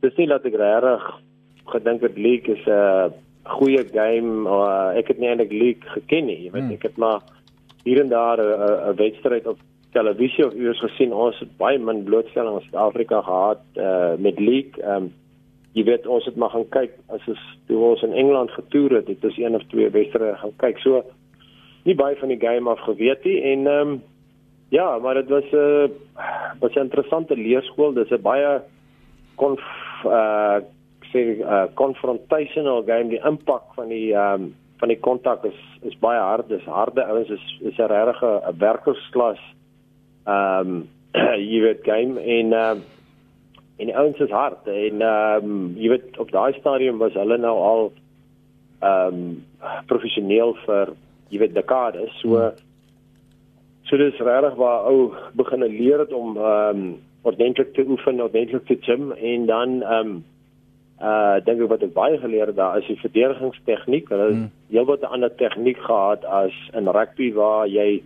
[0.00, 1.20] dis nie dat ek regtig
[1.66, 3.06] gedink het League is 'n uh,
[3.42, 4.48] goeie game.
[4.48, 6.42] Uh, ek het nie eintlik League geken nie.
[6.44, 6.72] Jy weet, hmm.
[6.78, 7.20] ek het maar
[7.86, 9.58] hier en daar 'n wedstryd op
[9.96, 11.14] televisie of iewers gesien.
[11.14, 14.82] Ons het baie min blootstelling in Suid-Afrika gehad uh, met League.
[14.84, 15.12] Um,
[15.76, 19.08] jy weet, ons het maar gaan kyk as ons toe ons in Engeland getoer het,
[19.12, 20.78] het ons een of twee wedstryde gaan kyk.
[20.84, 21.02] So
[21.84, 23.98] nie baie van die game af geweet nie en ehm um,
[24.74, 25.88] ja, maar dit was 'n uh,
[26.60, 27.92] was 'n interessante leerskool.
[27.94, 28.62] Dis 'n baie
[29.36, 29.60] konf
[30.04, 30.58] uh
[31.12, 36.20] sê uh confrontational game die impak van die um van die kontak is is baie
[36.20, 36.48] hard.
[36.48, 39.40] Dis harde ouens is is 'n regte 'n werkersklas
[40.26, 40.88] um
[41.50, 42.20] jy weet game.
[42.20, 42.82] En um
[43.78, 44.66] en die ouens is hard.
[44.66, 47.92] En um jy weet op daai stadium was hulle nou al
[48.82, 49.44] um
[49.86, 50.92] professioneel vir
[51.28, 52.12] jy weet dekades.
[52.20, 52.56] So hmm.
[53.84, 58.76] so dis regtig waar ou begin leer het om um ordentlik te oefen ordentlik te
[58.80, 59.12] gym.
[59.12, 60.24] En dan um
[61.00, 64.08] uh dink ek wat ek baie geleer het daar is die verdedigingstegniek.
[64.08, 64.52] Hulle het mm.
[64.72, 68.02] heelwat 'n ander tegniek gehad as in rugby waar jy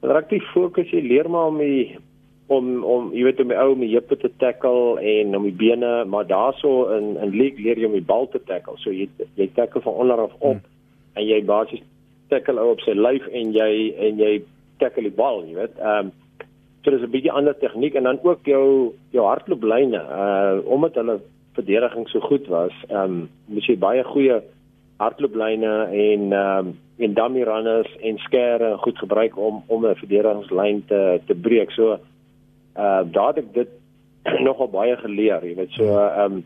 [0.00, 1.98] rugby fokus jy leer maar om die
[2.46, 5.58] om om jy weet om die ou om die heupe te tackle en om die
[5.64, 8.76] bene, maar daarso in in league leer jy om die bal te tackle.
[8.78, 10.64] So jy jy tackle van onder af op mm.
[11.14, 11.84] en jy basies
[12.28, 14.42] tackle op sy lyf en jy en jy
[14.80, 15.78] tackle die bal, jy weet.
[15.78, 16.12] Ehm um,
[16.82, 21.20] so dis 'n bietjie ander tegniek en dan ook jou jou hardlooplyne uh omdat hulle
[21.56, 24.40] verdediging so goed was, ehm um, moes jy baie goeie
[25.02, 25.74] hardlooplyne
[26.06, 31.20] en ehm um, en dummy runners en skare goed gebruik om om 'n verdedigingslyn te
[31.26, 31.70] te breek.
[31.70, 31.98] So
[32.76, 33.70] uh daar het ek dit
[34.46, 35.72] nogal baie geleer, jy weet.
[35.72, 36.44] So ehm um,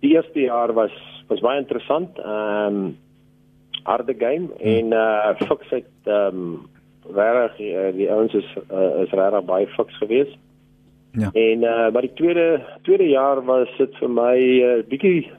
[0.00, 0.94] die eerste jaar was
[1.28, 2.18] was baie interessant.
[2.18, 2.96] Ehm um,
[3.82, 6.68] harde game en uh Fox het ehm um,
[7.14, 10.38] regtig uh, die ouens is uh, is regtig baie Fox gewees.
[11.16, 11.30] Ja.
[11.32, 15.30] En uh maar die tweede tweede jaar was dit vir my 'n uh, bietjie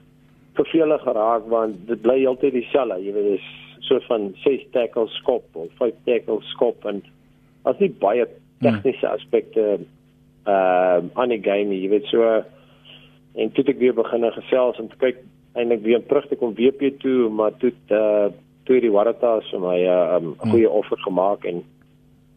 [0.54, 3.04] vervelig geraak want dit bly altyd dieselfde.
[3.04, 3.48] Jy weet dis
[3.80, 7.04] so van 6 tackles skop of 5 tackles skop en
[7.63, 8.66] as nie baie hmm.
[8.66, 9.80] tegniese aspekte
[10.48, 12.44] uh aan die game, jy weet so
[13.36, 15.22] en toe ek weer begin gesels en kyk
[15.54, 18.30] eintlik weer terug te kom WP toe, maar toe uh
[18.66, 20.78] toe die Waratahs vir my 'n uh, um, goeie hmm.
[20.82, 21.63] offer gemaak en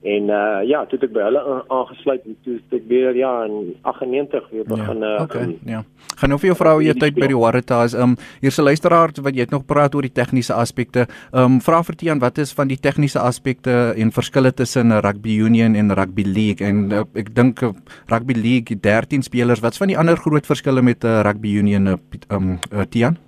[0.02, 4.46] En uh ja, toe ek by hulle aangesluit en toe ek weer ja in 98
[4.48, 5.82] weer ja, begin ja, okay, um, ja.
[6.16, 7.92] Gaan nou vir jou vrou hier tyd by die Waratahs.
[7.92, 11.04] Um hier se luisteraar wat jy het nog praat oor die tegniese aspekte.
[11.36, 15.36] Um vra vir Tiaan wat is van die tegniese aspekte en verskille tussen 'n rugby
[15.36, 17.74] union en rugby league en uh, ek dink uh,
[18.08, 19.60] rugby league 13 spelers.
[19.60, 21.96] Wat's van die ander groot verskille met 'n uh, rugby union uh,
[22.32, 23.18] um uh, Tiaan?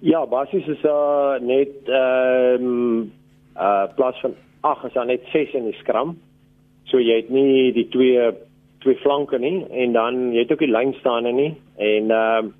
[0.00, 3.12] Ja, basies is uh net ehm um,
[3.58, 6.16] uh plus van 8 is dan net 6 in die skram.
[6.90, 8.30] So jy het nie die twee
[8.84, 12.54] twee flanke nie en dan jy het ook die lyn staan nie en ehm uh,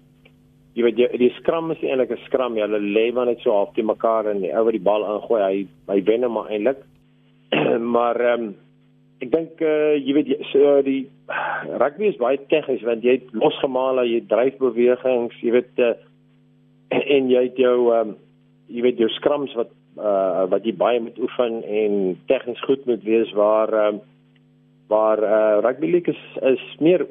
[0.77, 2.57] jy weet jy, die skram is eintlik 'n skram.
[2.57, 5.43] Jy lê maar net so op die mekaar en die ou wat die bal ingooi,
[5.43, 6.83] hy hy wen hom eintlik.
[7.95, 8.55] maar ehm um,
[9.25, 11.09] ek dink uh, jy weet jy, so die
[11.83, 15.95] rugby is baie tegnies want jy het losgemaal, jy dryf bewegings, jy weet uh,
[17.17, 18.17] en jy het jou ehm um,
[18.69, 23.03] jy weet jou skrams wat uh wat jy baie moet oefen en tegnies goed moet
[23.05, 24.01] wees waar um,
[24.89, 27.07] waar uh rugby league is is meer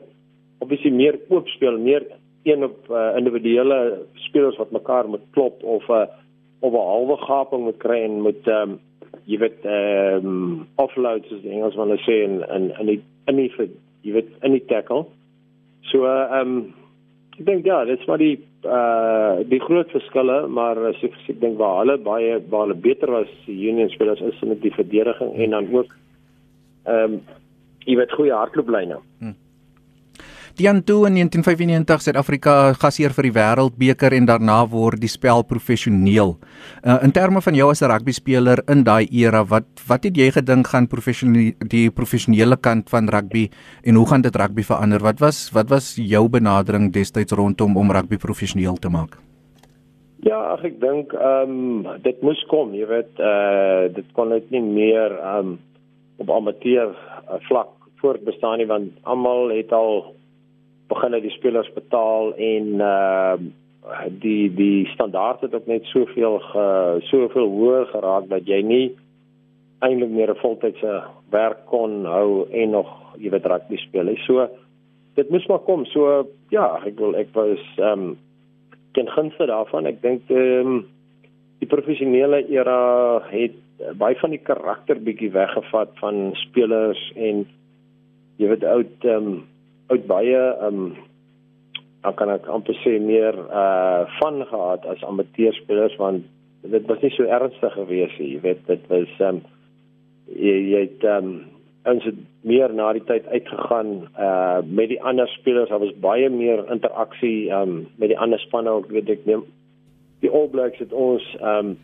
[0.59, 2.05] obviously meer oop speel, meer
[2.45, 6.05] een op uh, individuele spelers wat mekaar moet klop of 'n uh,
[6.59, 8.79] of 'n halwe gaping moet kry en moet um,
[9.25, 13.51] jy weet ehm um, offload soos die Engelsman sê en en in die in die
[14.01, 15.05] jy weet in die tackle.
[15.81, 16.73] So ehm uh, um,
[17.39, 21.39] ek dink ja, dit is maar die uh die groot verskille, maar as ek, ek
[21.41, 25.33] dink waar hulle baie waar hulle beter was die Union spelers is in die verdediging
[25.35, 25.95] en dan ook
[26.85, 27.19] ehm um,
[27.85, 28.97] jy weet goeie hardlooplyne.
[29.21, 29.35] Hmm.
[30.55, 36.37] Die Anto in 1995 Suid-Afrika gasheer vir die Wêreldbeker en daarna word die spel professioneel.
[36.79, 40.15] Uh, in terme van jou as 'n rugby speler in daai era, wat wat het
[40.15, 43.49] jy gedink gaan professionele die professionele kant van rugby
[43.83, 45.03] en hoe gaan dit rugby verander?
[45.03, 49.19] Wat was wat was jou benadering destyds rondom om rugby professioneel te maak?
[50.23, 54.63] Ja, ek dink ehm um, dit moes kom, jy weet, uh dit kon net nie
[54.63, 55.59] meer ehm um,
[56.17, 57.67] op amateur uh, vlak
[57.99, 60.14] voortbestaan nie want almal het al
[60.89, 63.37] begin hy die spelers betaal en uh
[64.09, 66.65] die die standaard het ook net soveel ge,
[67.05, 68.85] soveel hoër geraak dat jy nie
[69.85, 74.15] eintlik meer 'n voltydse werk kon hou en nog jy weet rugby speel.
[74.25, 74.47] So
[75.15, 75.85] dit moes maar kom.
[75.85, 78.17] So ja, ek wil ek was ehm um,
[78.93, 79.85] ten gunste daarvan.
[79.85, 80.85] Ek dink ehm um,
[81.59, 83.55] die professionele era het
[83.99, 87.45] baie van die karakter bietjie weggevat van spelers en
[88.37, 89.43] jy weet oud ehm um,
[89.87, 90.95] uit baie ehm um,
[92.05, 96.25] dan kan ek amper sê meer uh van gehad as amateurspelers want
[96.61, 99.41] dit was nie so ernstig geweest nie jy weet dit was ehm um,
[100.45, 101.35] jy jy het ehm um,
[101.85, 103.91] ons het meer na die tyd uitgegaan
[104.27, 108.41] uh met die ander spelers daar was baie meer interaksie ehm um, met die ander
[108.45, 109.45] spanne ook weet ek neem
[110.21, 111.77] die All Blacks het ons ehm um,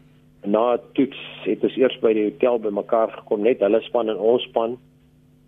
[0.44, 4.18] na toets het ons eers by die hotel by mekaar gekom net hulle span en
[4.34, 4.78] ons span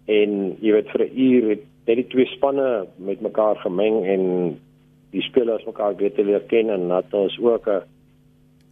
[0.05, 4.23] en jy weet vir 'n uur het net die twee spanne met mekaar gemeng en
[5.13, 7.83] die spelers mekaar beter leer ken en dat ons ook 'n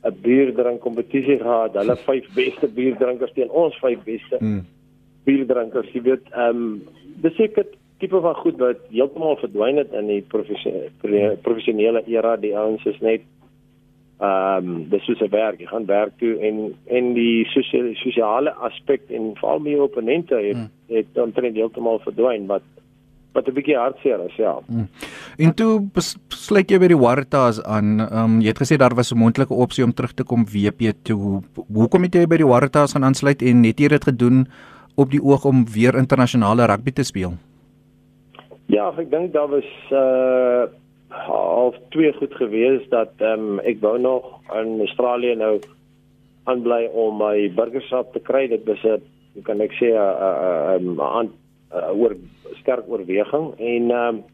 [0.03, 1.75] 'n bierdrink kompetisie gehad.
[1.77, 4.63] Hulle vyf beste bierdrinkers teen ons vyf beste mm.
[5.25, 5.91] bierdrinkers.
[5.93, 6.81] Jy weet, ehm um,
[7.21, 7.67] dis seker
[8.01, 10.23] tipe van goed wat heeltemal verdwyn het in die
[11.45, 12.35] professionele era.
[12.37, 13.21] Die ouens is net
[14.21, 15.59] ehm um, dis soos 'n werk.
[15.59, 20.57] Jy gaan werk toe en en die sosiale sosiale aspek en veral my opponente het
[20.57, 20.69] mm.
[20.95, 22.65] het omtrent heeltemal verdwyn wat
[23.33, 24.59] wat 'n bietjie hartseer is, ja.
[24.67, 24.87] Hmm.
[25.37, 25.89] En toe
[26.27, 27.99] besluit jy by die Waratahs aan.
[27.99, 30.93] Ehm um, jy het gesê daar was 'n moontlike opsie om terug te kom WP
[31.03, 31.41] toe.
[31.73, 34.47] Hoekom het jy by die Waratahs gaan aansluit en het jy dit gedoen
[34.95, 37.33] op die oog om weer internasionale rugby te speel?
[38.65, 40.67] Ja, ek dink daar was uh
[41.11, 44.23] half twee goed gewees dat ehm um, ek wou nog
[44.55, 45.59] in Australië nou
[46.43, 48.47] aanbly om my burgerskap te kry.
[48.47, 51.40] Dit was 'n kan ek sê 'n 'n 'n
[51.75, 52.15] uh, oor
[52.61, 54.29] sterk oorweging en ehm uh,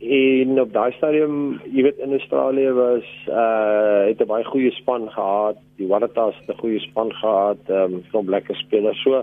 [0.00, 5.10] en op daai stadium, jy weet in Australië was uh het 'n baie goeie span
[5.10, 5.56] gehad.
[5.76, 9.02] Die Waratahs het 'n goeie span gehad, ehm um, van lekker spelers.
[9.02, 9.22] So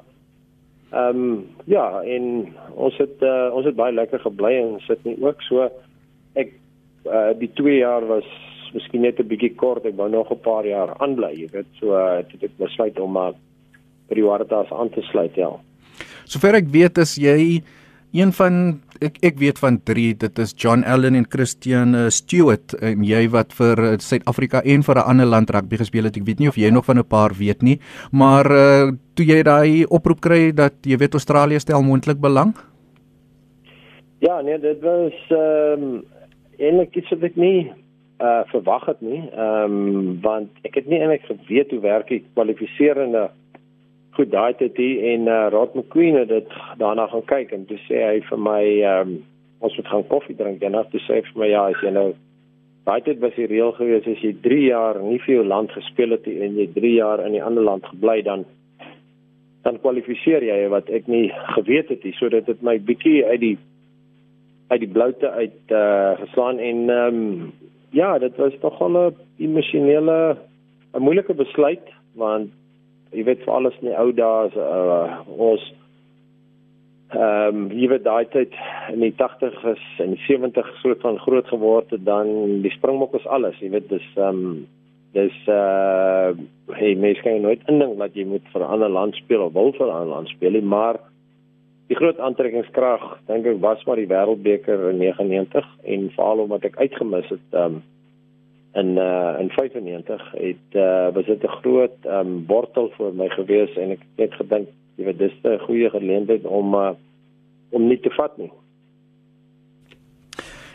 [0.92, 5.18] Ehm um, ja, en ons het uh, ons het baie lekker gebly en sit nie
[5.20, 5.68] ook so
[6.34, 6.54] ek
[7.06, 8.30] uh, die 2 jaar was
[8.74, 9.86] miskien net 'n bietjie kort.
[9.86, 11.68] Ek wou nog 'n paar jaar aanbly, jy weet.
[11.80, 13.38] So uh, het ek besluit om maar uh,
[14.08, 15.52] by die Watertas aan te sluit, ja.
[16.28, 17.62] Sover ek weet is jy
[18.16, 18.56] een van
[19.04, 23.22] ek ek weet van 3 dit is John Allen en Christian uh, Stewart en jy
[23.32, 26.18] wat vir uh, Suid-Afrika en vir 'n ander land rugby gespeel het.
[26.20, 27.80] Ek weet nie of jy nog van 'n paar weet nie
[28.12, 32.52] maar uh, toe jy daai oproep kry dat jy weet Australië stel moontlik belang?
[34.20, 36.04] Ja nee dit was ehm um,
[36.60, 37.72] eintlik iets wat ek nie
[38.20, 39.24] uh verwag het nie.
[39.32, 43.30] Ehm um, want ek het nie eintlik geweet hoe werk die kwalifiserende
[44.18, 47.78] goed daai het hy en uh, Rod McQueen het dit daarna gaan kyk en toe
[47.86, 49.18] sê hy vir my um,
[49.66, 50.62] ons moet gaan koffie drink.
[50.62, 52.08] En dan toe sê hy vir my ja as jy nou
[52.88, 56.16] daai het was die reël gewees as jy 3 jaar nie vir jou land gespeel
[56.16, 58.46] het en jy 3 jaar in 'n ander land gebly dan
[59.64, 62.14] dan kwalifiseer jy wat ek nie geweet het nie.
[62.14, 63.58] Sodat dit my bietjie uit die
[64.68, 67.54] uit die bloute uit uh, geslaan en ehm um,
[67.92, 70.38] ja dit was tog al 'n emosionele
[70.94, 72.52] 'n moeilike besluit want
[73.12, 75.64] jy weet vir alles in die ou dae uh, ons
[77.16, 78.56] ehm um, jy weet daai tyd
[78.92, 83.28] in die 80's en die 70's soort van groot geword het dan die springbok is
[83.28, 83.56] alles.
[83.64, 84.66] Jy weet dis ehm um,
[85.16, 86.36] dis uh
[86.78, 89.72] hey mens kan nooit indink dat jy moet vir 'n ander land speel of wil
[89.72, 91.00] vir 'n ander land speel maar
[91.88, 96.78] die groot aantrekkingskrag dink ek was maar die wêreldbeker in 99 en veral omdat ek
[96.78, 97.84] uitgemis het ehm um,
[98.78, 103.74] in uh in 95 het uh was dit 'n groot um wortel vir my gewees
[103.78, 106.94] en ek het gedink jy weet dis 'n goeie geleentheid om uh
[107.70, 108.52] om nie te vat nie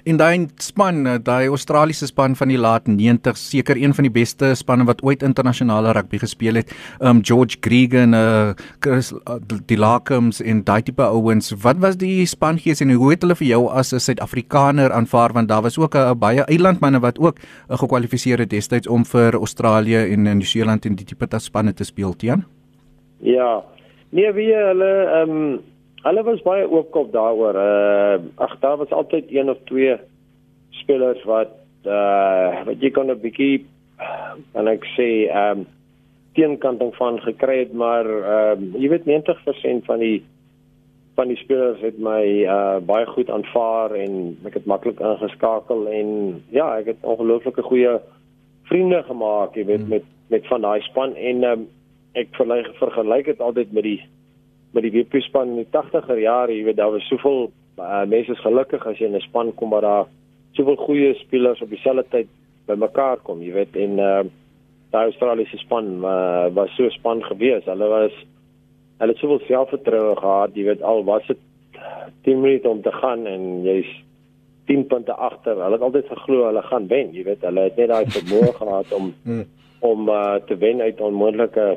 [0.05, 4.13] in daai span, eh, daai Australiese span van die laat 90s, seker een van die
[4.13, 6.73] beste spanne wat ooit internasionale rugby gespeel het.
[7.01, 11.53] Um George Gregan, uh Chris uh, die Larkums en daai tipe ouens.
[11.63, 15.33] Wat was die span gees en hoe het hulle vir jou as 'n Suid-Afrikaner aanvaar
[15.33, 19.35] want daar was ook 'n baie eilandmanne wat ook uh, gekwalifiseer het destyds om vir
[19.35, 22.45] Australië en Nieu-Seeland in die tipe spanne te speel, Tian?
[23.21, 23.63] Ja.
[24.11, 25.61] Nee, wie hulle um
[26.03, 27.55] Hulle was baie oopkop daaroor.
[27.55, 29.97] Uh ag daar was altyd een of twee
[30.71, 31.55] spelers wat
[31.87, 33.67] uh wat jy kon 'n bietjie
[34.59, 35.67] en ek sê ehm um,
[36.33, 40.23] teenkanting van gekry het, maar ehm um, jy weet 90% van die
[41.15, 46.09] van die spelers het my uh baie goed aanvaar en ek het maklik ingeskakel en
[46.51, 47.99] ja, ek het ongelooflike goeie
[48.71, 49.89] vriende gemaak, jy weet hmm.
[49.89, 51.69] met met van daai span en ehm um,
[52.13, 52.29] ek
[52.79, 54.01] vergelyk dit altyd met die
[54.73, 58.37] met die WP span in die 80er jare, jy weet daar was soveel uh, mense
[58.41, 60.07] gelukkig as jy in 'n span kom waar daar
[60.57, 62.29] soveel goeie spelers op dieselfde tyd
[62.67, 64.23] bymekaar kom, jy weet en uh,
[64.93, 67.65] daai Australiese span uh, was so span gewees.
[67.65, 68.17] Hulle was
[69.01, 71.39] hulle het soveel selfvertroue gehad, jy weet al was dit
[72.25, 73.89] 10 minute om te gaan en jy's
[74.71, 75.57] 10 punte agter.
[75.59, 77.43] Hulle het altyd geglo hulle gaan wen, jy weet.
[77.43, 79.47] Hulle het net daai vermoë gehad om hmm.
[79.83, 81.73] om uh, te wen uit onmoontlike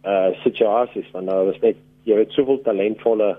[0.00, 1.76] uh situasies want daar was net
[2.08, 3.36] jy weet soveel talentvolle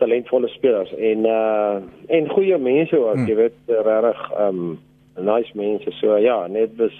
[0.00, 3.28] talentvolle spelers en uh en goeie mense ook, hmm.
[3.28, 4.78] jy weet regtig um
[5.20, 5.92] nice mense.
[6.00, 6.94] So ja, net was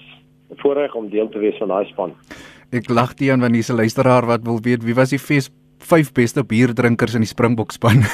[0.61, 2.15] voorreg om deel te wees van daai span.
[2.75, 5.51] Ek lag die aan wanneer jy se luisteraar wat wil weet wie was die fees
[5.91, 8.05] vyf beste bierdrinkers in die Springbok span.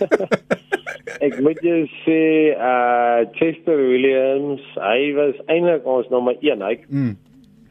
[1.26, 2.20] ek moet jou sê
[2.54, 6.62] uh Chester Williams, hy was eintlik ons nommer 1.
[6.62, 7.16] Hy mm.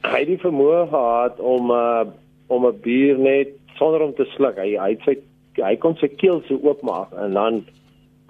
[0.09, 2.09] hy het die vermoë gehad om uh
[2.49, 4.59] om 'n bier net sonder om te sluk.
[4.61, 5.17] Hy hy sy
[5.59, 7.63] hy kon sy keel so oopmaak en dan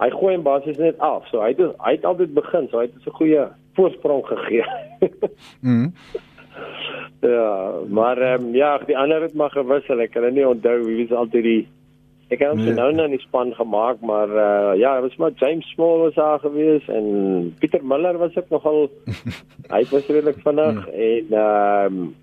[0.00, 1.28] hy gooi hom basies net af.
[1.30, 3.46] So hy het hy het altyd begin, so hy het 'n goeie
[3.76, 4.64] voorsprong gegee.
[5.66, 5.92] mm.
[7.20, 10.00] Ja, maar ehm um, ja, die ander het maar gewissel.
[10.00, 11.68] Ek kan nie onthou wie was altyd die
[12.30, 12.74] Ek het hom nee.
[12.78, 16.38] nou nou in die span gemaak, maar uh, ja, was maar James Small was daar
[16.38, 18.86] gewees en Pieter Miller was ook nogal
[19.74, 20.92] hy was redelik vinnig mm.
[20.94, 22.14] en ehm um,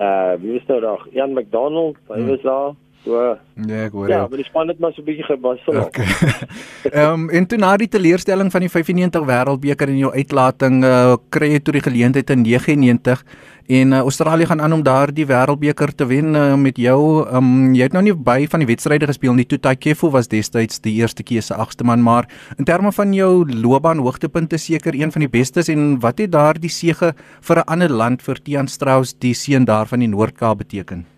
[0.00, 1.06] uh wie was nou daar?
[1.12, 2.28] Jan McDonald, hy hmm.
[2.28, 2.72] was daar.
[3.04, 4.08] So Ja, ek hoor.
[4.08, 5.80] Ja, maar die span het maar so 'n bietjie gebassel.
[5.80, 6.06] Okay.
[6.92, 11.16] Ehm um, en toe na die teleurstelling van die 95 Wêreldbeker in jou uitlating uh,
[11.28, 13.24] kry jy toe die geleentheid in 99
[13.68, 17.26] en uh, Australië gaan aan om daardie Wêreldbeker te wen uh, met jou.
[17.26, 19.46] Ehm um, jy het nou nie by van die wedstryde gespeel nie.
[19.46, 22.28] Toe Takefu was destyds die eerste keuse agste man, maar
[22.58, 26.70] in terme van jou loopbaan hoogtepunte seker een van die bestes en wat het daardie
[26.70, 31.09] sege vir 'n ander land vir Tian Strauss, die seun daar van die Noord-Kaap beteken?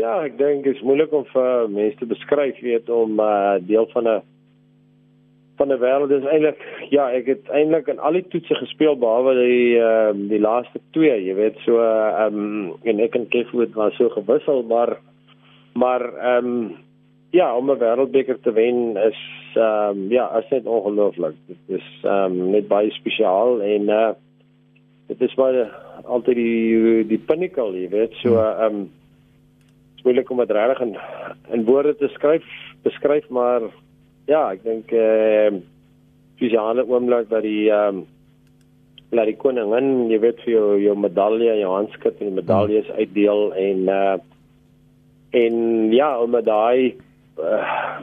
[0.00, 3.86] Ja, ek dink dit is moeilik om vir mense te beskryf, weet om uh, deel
[3.92, 4.22] van 'n
[5.56, 9.34] van 'n wêreld is eintlik ja, ek het eintlik in al die toetse gespeel behalwe
[9.38, 13.94] die uh, die laaste twee, jy weet, so ehm um, en ek en Kefoot was
[13.96, 14.96] so gewissel, maar
[15.74, 16.76] maar ehm um,
[17.30, 19.20] ja, om 'n wêreldbeker te wen is
[19.54, 21.36] ehm um, ja, is net ongelooflik.
[21.46, 24.12] Dit is ehm um, net baie spesiaal en uh
[25.08, 25.68] dit is baie
[26.04, 28.60] altyd die die pinnacle, jy weet, so hmm.
[28.64, 28.90] ehm um,
[30.04, 30.96] moeilik om dit reg in
[31.52, 32.46] in woorde te skryf,
[32.82, 33.68] beskryf, maar
[34.30, 35.62] ja, ek dink ehm uh,
[36.36, 38.04] spesiale oomblik dat die ehm um,
[39.12, 43.00] laat die koningin, jy weet vir jou jou medalje, jou handskit en die medaljes hmm.
[43.00, 44.18] uitdeel en uh
[45.32, 45.54] en
[45.92, 46.92] ja, om daai
[47.40, 48.00] uh,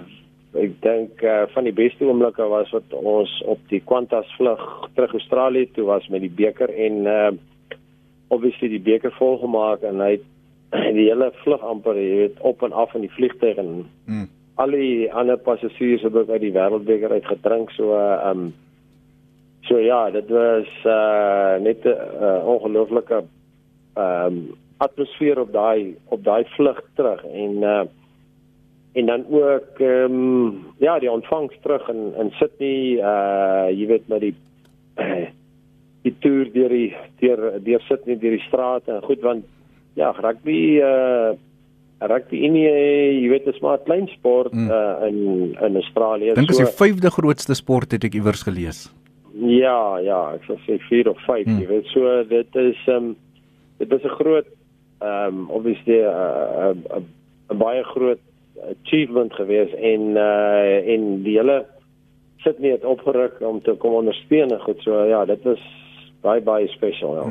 [0.57, 4.63] ek dink uh, van die beste oomblikke was wat ons op die Qantas vlug
[4.95, 7.29] terug Australië toe was met die beker en uh
[8.29, 10.19] obviously die beker volgemaak en hy
[10.97, 13.71] die hele vlug amper jy weet op en af in die vliegtuig en
[14.05, 14.27] mm.
[14.61, 18.49] al die ander passasiers het ook uit die wêreldbeker uit gedrink so uh, um
[19.67, 23.23] so ja dit was uh net 'n uh, ongelooflike
[23.97, 24.41] um
[24.77, 27.85] atmosfeer op daai op daai vlug terug en uh
[28.93, 34.07] en dan ook ehm um, ja die ontvangs terug in in Sydney uh jy weet
[34.07, 34.35] met die
[36.05, 39.45] die toer deur die deur deur Sydney deur die strate en goed want
[39.99, 41.35] ja rugby uh
[41.99, 44.69] rugby in jy weet is maar 'n klein sport mm.
[44.71, 45.19] uh in
[45.67, 48.87] in Australië dink so, is die vyfde grootste sport het ek iewers gelees
[49.33, 51.59] ja ja ek sou sê 4 of 5 mm.
[51.59, 53.15] jy weet so dit is um,
[53.77, 54.47] dit is 'n groot
[55.01, 57.03] um, obviously 'n uh,
[57.51, 58.21] 'n baie groot
[58.83, 61.65] achievement gewees en uh en die hele
[62.43, 65.63] sit nie het opgeruk om te kom ondersteun en goed so ja dit was
[66.21, 67.25] baie baie spesiaal ja.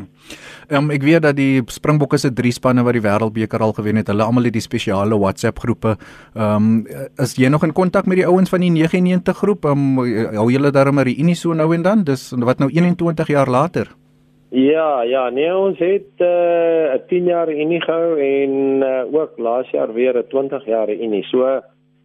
[0.69, 3.97] Ehm um, ek weet dat die Springbokke se drie spanne wat die Wêreldbeker al gewen
[3.97, 5.97] het, hulle almal het die spesiale WhatsApp groepe.
[6.35, 9.65] Ehm um, is jy nog in kontak met die ouens van die 99 groep?
[9.65, 12.05] Ehm um, hou julle daarmee 'n reunie so nou en dan?
[12.05, 13.89] Dis wat nou 21 jaar later.
[14.51, 19.39] Ja, ja, nee ons het eh, 'n uh, 10 jaar unie gehou en uh, ook
[19.39, 21.25] laas jaar weer 'n 20 jaar unie.
[21.25, 21.61] So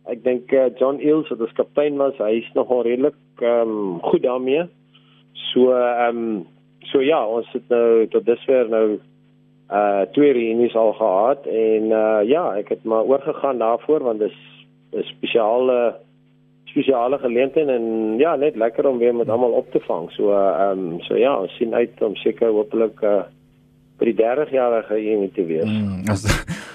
[0.05, 4.21] ek dink uh, John Eels wat as kaptein was, hy is nog redelik um, goed
[4.23, 4.67] daarmee.
[5.33, 6.45] So ehm um,
[6.91, 8.99] so ja, ons het nou tot dusver nou
[9.73, 14.35] uh twee reunies al gehad en uh ja, ek het maar oorgegaan daarvoor want dis
[14.93, 15.95] 'n spesiale
[16.73, 20.11] spesiale geleentheid en ja, net lekker om weer met almal op te vang.
[20.11, 23.23] So ehm um, so ja, ons sien uit om seker hopelik uh
[23.97, 25.69] vir die 30 jarige hier te wees.
[25.69, 26.23] Mm, as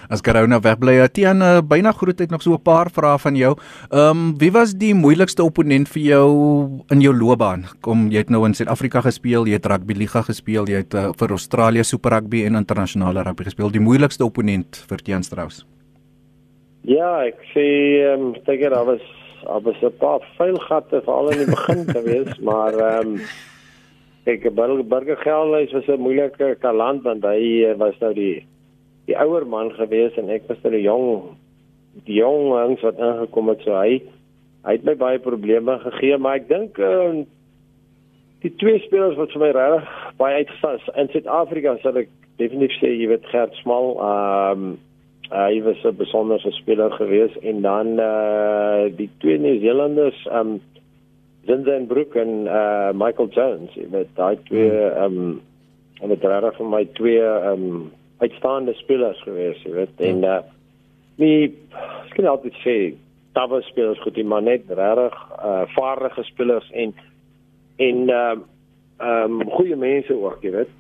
[0.09, 3.57] as corona wegbly, Tian, uh, byna groet het nog so 'n paar vrae van jou.
[3.91, 6.29] Ehm um, wie was die moeilikste opponent vir jou
[6.91, 7.65] in jou loopbaan?
[7.81, 11.11] Kom, jy het nou in Suid-Afrika gespeel, jy het rugby liga gespeel, jy het uh,
[11.17, 13.71] vir Australië Super Rugby en internasionale rugby gespeel.
[13.71, 15.67] Die moeilikste opponent vir Tian Strauss.
[16.83, 17.67] Ja, ek sê
[18.03, 19.01] ehm um, dink dit was
[19.45, 23.21] Daar was 'n paar vuilgatte veral in die begin gewees, maar ehm um,
[24.25, 28.47] ek Burger Burger Gelhuis was 'n moeilike kaland want hy eh, was nou die
[29.09, 31.09] die ouer man gewees en ek was nou die jong
[32.07, 33.99] die jong ouens wat ingekom het so hy
[34.67, 37.27] hy het my baie probleme gegee, maar ek dink ehm uh,
[38.39, 42.77] die twee spelers wat vir my regtig baie uitgestaan is in Suid-Afrika sal ek definitief
[42.79, 44.77] sê jy weet Gert Smal ehm um,
[45.29, 50.61] Uh, hy was 'n besondere speler gewees en dan uh die twee Nieu-Zeelanders um
[51.45, 54.73] Zinzen Brook en uh Michael Jones, met daai twee
[55.05, 55.43] um
[56.01, 60.01] en dit raak vir my twee um uitstaande spelers gewees, jy weet.
[60.11, 60.41] En uh
[61.19, 61.51] nie
[62.13, 62.79] skien altyd sê
[63.39, 66.95] was spelers goed, maar net regtig uh vaardige spelers en
[67.77, 68.37] en uh
[68.99, 70.75] um goeie mense ook, jy weet.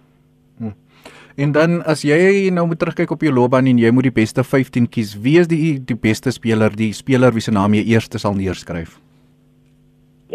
[1.38, 4.42] En dan as jy nou moet terugkyk op jou loopbaan en jy moet die beste
[4.42, 8.10] 15 kies, wie is die die beste speler, die speler wie se naam jy eers
[8.18, 8.96] sal neerskryf?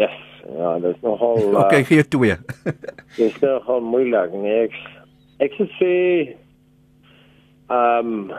[0.00, 0.16] Yes.
[0.56, 2.36] Ja, dit is nogal Okay, uh, gee twee.
[3.18, 4.64] dit is nogal moeilik, nee.
[4.64, 4.78] Ek,
[5.44, 5.92] ek sê
[7.70, 8.32] ehm um,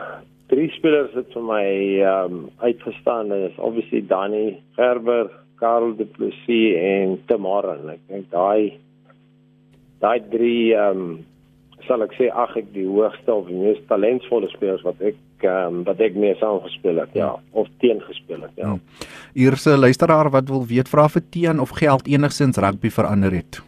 [0.46, 1.66] drie spelers het vir my
[2.00, 3.28] ehm um, uitgestaan.
[3.28, 7.78] Dit is obviously Danny Gerber, Karel Du Plessis en Tamara.
[7.92, 8.78] Ek dink daai
[10.00, 11.16] daai drie ehm um,
[11.86, 15.82] sal ek sê ag ek die hoogste of die mees talentvolle spelers wat ek um,
[15.86, 18.72] wat ek mee saam gespeel het ja of teen gespeel het ja.
[18.72, 18.82] Hmm.
[19.36, 23.60] Hierse luisteraar wat wil weet vra vir teen of geld enigsins rugby verander het.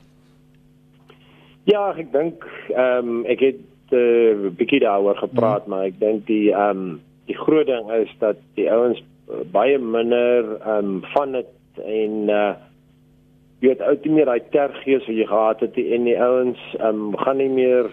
[1.69, 5.71] Ja, ek dink ehm um, ek het uh, eh, bietjie daaroor gepraat, hmm.
[5.75, 6.97] maar ek dink die ehm um,
[7.29, 12.17] die groot ding is dat die ouens uh, baie minder ehm um, van dit en
[12.29, 12.55] uh
[13.59, 17.17] jy het uit meer daai tergees wat jy gehad het en die ouens ehm um,
[17.19, 17.91] gaan nie meer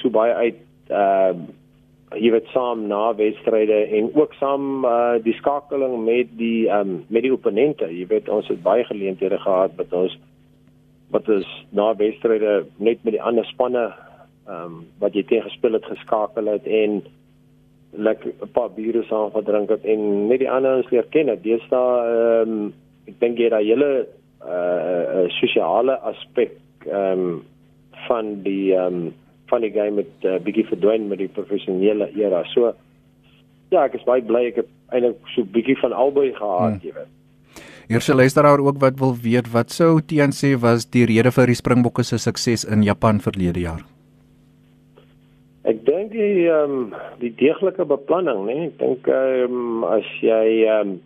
[0.00, 1.54] so baie uit ehm uh,
[2.14, 7.26] jy weet saam na wedstryde en ook saam uh, die skakeling met die um, met
[7.26, 10.14] die opponente jy weet ons het baie geleenthede gehad met ons
[11.10, 13.88] wat is na wedstryde net met die ander spanne
[14.46, 17.02] ehm um, wat jy teen gespeel het geskakel het en
[17.92, 21.32] lekker 'n paar biere saam gedrink het en net die ander ons leer ken.
[21.42, 22.72] Deesdae ehm um,
[23.06, 24.06] ek dink jy daai hele
[24.46, 26.52] uh sosiale aspek
[26.86, 27.42] ehm um,
[28.08, 29.14] van die ehm um,
[29.46, 32.44] van die game met uh, bietjie verdwyn met die professionele era.
[32.44, 32.74] So
[33.70, 36.80] ja, ek is baie bly ek het eintlik so bietjie van albei gehad, hmm.
[36.82, 37.12] jy weet.
[37.86, 41.58] Hierse luisteraar ook wat wil weet wat sou Tian sê was die rede vir die
[41.58, 43.95] Springbokke se sukses in Japan verlede jaar.
[45.66, 46.82] Ek dink die ehm um,
[47.18, 48.54] die deeglike beplanning, né?
[48.54, 48.66] Nee?
[48.70, 50.96] Ek dink ehm um, as jy ehm um,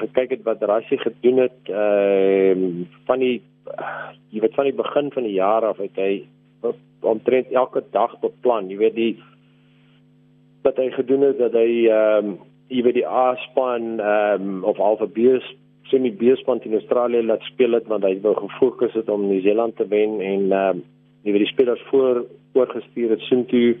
[0.00, 3.36] gekyk het wat Rassie gedoen het ehm uh, van die
[4.34, 6.24] jy weet van die begin van die jaar af het hy
[7.06, 8.72] omtrent elke dag beplan.
[8.72, 9.12] Jy weet die
[10.66, 12.36] wat hy gedoen het dat hy ehm um,
[12.74, 15.46] jy weet die A-span ehm um, of Alpha Beers
[15.90, 19.86] semi beerspan in Australië laat speel het want hy wou gefokus het om Nieu-Seeland te
[19.94, 20.84] wen en ehm um,
[21.22, 23.76] jy weet die spelers voor oorgestuur het sien toe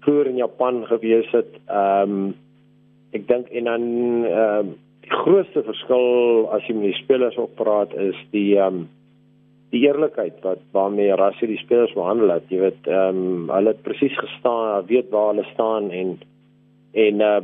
[0.00, 1.58] voor in Japan gewees het.
[1.66, 2.30] Ehm um,
[3.10, 3.84] ek dink en dan
[4.24, 8.82] ehm um, die grootste verskil as jy met die spelers op praat is die ehm
[8.82, 8.88] um,
[9.70, 12.50] die eerlikheid wat waarmee Rassie die spelers behandel het.
[12.50, 16.18] Jy weet ehm um, hulle het presies gestaan, weet waar hulle staan en
[16.92, 17.40] en uh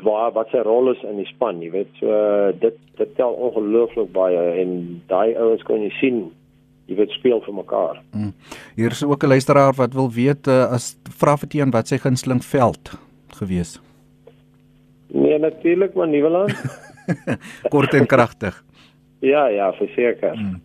[0.00, 1.90] waar wat sy rol is in die span, jy weet.
[2.00, 6.22] So uh, dit dit tel ongelooflik baie en daai ouens kan jy sien
[6.86, 8.02] jy weet speel vir mekaar.
[8.12, 8.32] Hmm.
[8.76, 11.98] Hier is ook 'n luisteraar wat wil weet uh, as vra vir teen wat sy
[11.98, 12.98] gunsteling veld
[13.38, 13.80] gewees.
[15.12, 16.54] Nee, natuurlik maar Nieuweland.
[17.72, 18.64] Kort en kragtig.
[19.32, 20.34] ja, ja, verseker.
[20.34, 20.60] Hmm.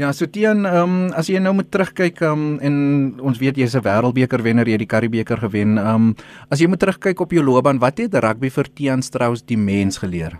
[0.00, 2.76] Ja, so teen ehm um, as jy nou moet terugkyk ehm um, en
[3.20, 5.76] ons weet jy's 'n wêreldbeker wenner, jy het die Karibebeker gewen.
[5.78, 6.14] Ehm um,
[6.48, 9.98] as jy moet terugkyk op jou loopbaan, wat het rugby vir Tian Strauss die mens
[9.98, 10.38] geleer?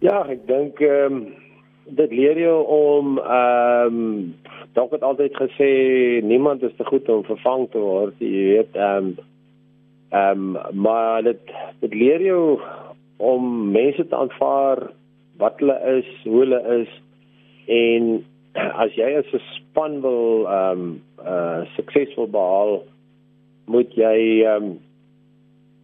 [0.00, 1.47] Ja, ek dink ehm um,
[1.96, 4.34] dit leer jou om ehm um,
[4.76, 5.70] dalk het altyd gesê
[6.22, 9.16] niemand is te goed om vervang te word jy weet ehm um,
[10.10, 12.60] ehm um, maar dit dit leer jou
[13.16, 14.90] om mense te aanvaar
[15.38, 16.92] wat hulle is hoe hulle is
[17.66, 18.12] en
[18.84, 22.82] as jy as 'n span wil ehm um, uh suksesvol behaal
[23.66, 24.78] moet jy ehm um,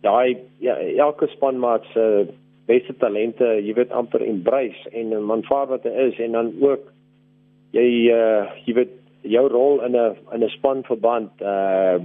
[0.05, 2.33] daai ja, elke spanmaat se uh,
[2.67, 6.87] beste talente, jy weet amper embrace en man vaar wat hy is en dan ook
[7.77, 8.95] jy uh, jy weet
[9.25, 11.99] jou rol in 'n in 'n spanverband uh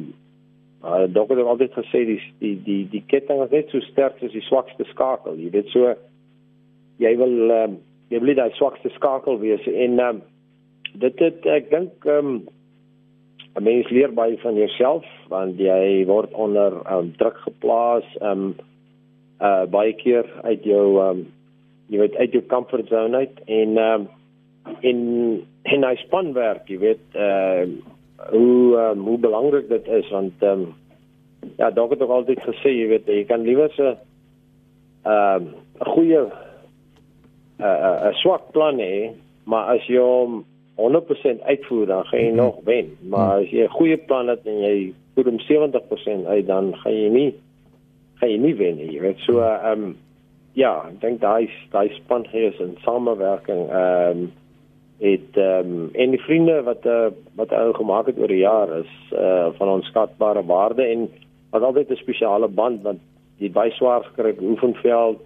[0.84, 4.32] uh dokter het altyd gesê die die die die ketting is net so sterk as
[4.32, 5.95] die swakste skakel, jy weet so
[6.97, 7.72] jy wil uh,
[8.10, 10.22] jy wil daai swakste skakel wees en um,
[10.93, 12.47] dit dit ek dink um
[13.55, 18.55] 'n mens leer baie van jouself want jy word onder um, druk geplaas um
[19.40, 21.28] uh baie keer uit jou um
[21.90, 24.08] jy weet uit jou comfort zone uit en um
[24.86, 25.00] in
[25.64, 27.64] in hy spanwerk jy weet uh
[28.34, 30.68] hoe um, hoe belangrik dit is want um
[31.58, 33.96] ja dalk het ek altyd gesê jy weet jy kan liewer se
[35.08, 36.32] um 'n goeie 'n
[37.64, 39.12] uh, 'n swak plan hê
[39.46, 40.44] maar as jy hom
[40.80, 42.44] 100% uitvoer dan gaan jy mm -hmm.
[42.44, 46.48] nog wen maar as jy 'n goeie plan het en jy voer hom 70% uit
[46.48, 47.32] dan gaan jy nie
[48.20, 48.92] gaan jy nie wen nie.
[48.94, 49.98] Jy weet so ehm um,
[50.58, 54.30] ja, ek dink daai daai span hier is in samewerking ehm um,
[55.00, 57.08] het ehm um, en die vriende wat uh,
[57.40, 61.08] wat ou gemaak het oor die jaar is uh, van onskatbare waarde en
[61.52, 63.00] wat altyd 'n spesiale band want
[63.40, 65.22] die baie swaar gekry oefenveld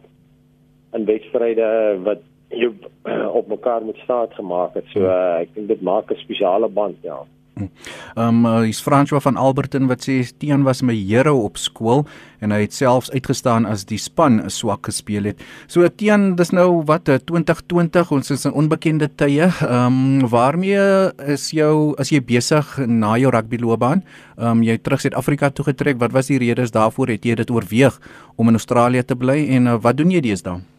[0.91, 2.69] en wedstryde wat jy
[3.39, 4.85] op mekaar moet staat gemaak het.
[4.93, 7.23] So uh, ek dink dit maak 'n spesiale band, ja.
[7.53, 7.69] Ehm
[8.15, 12.01] um, uh, hier's François van Alberton wat sê Tian was my hero op skool
[12.41, 15.43] en hy het selfs uitgestaan as die span swak gespeel het.
[15.67, 19.51] So Tian, dis nou wat 2020, ons is in onbekende tye.
[19.51, 20.81] Ehm um, waarmee
[21.29, 24.03] is jou as jy besig na jou rugbyloopbaan?
[24.37, 26.01] Ehm um, jy terug Suid-Afrika toe getrek.
[26.01, 27.13] Wat was die redes daarvoor?
[27.13, 27.99] Het jy dit oorweeg
[28.35, 30.72] om in Australië te bly en uh, wat doen jy deesdae?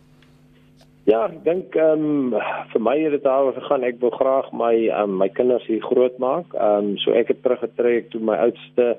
[1.05, 2.36] Ja, ek dink ehm um,
[2.72, 3.82] vir my het dit daaroor gegaan.
[3.84, 6.55] Ek wil graag my um, my kinders hier groot maak.
[6.57, 8.94] Ehm um, so ek het teruggetrek toe my oudste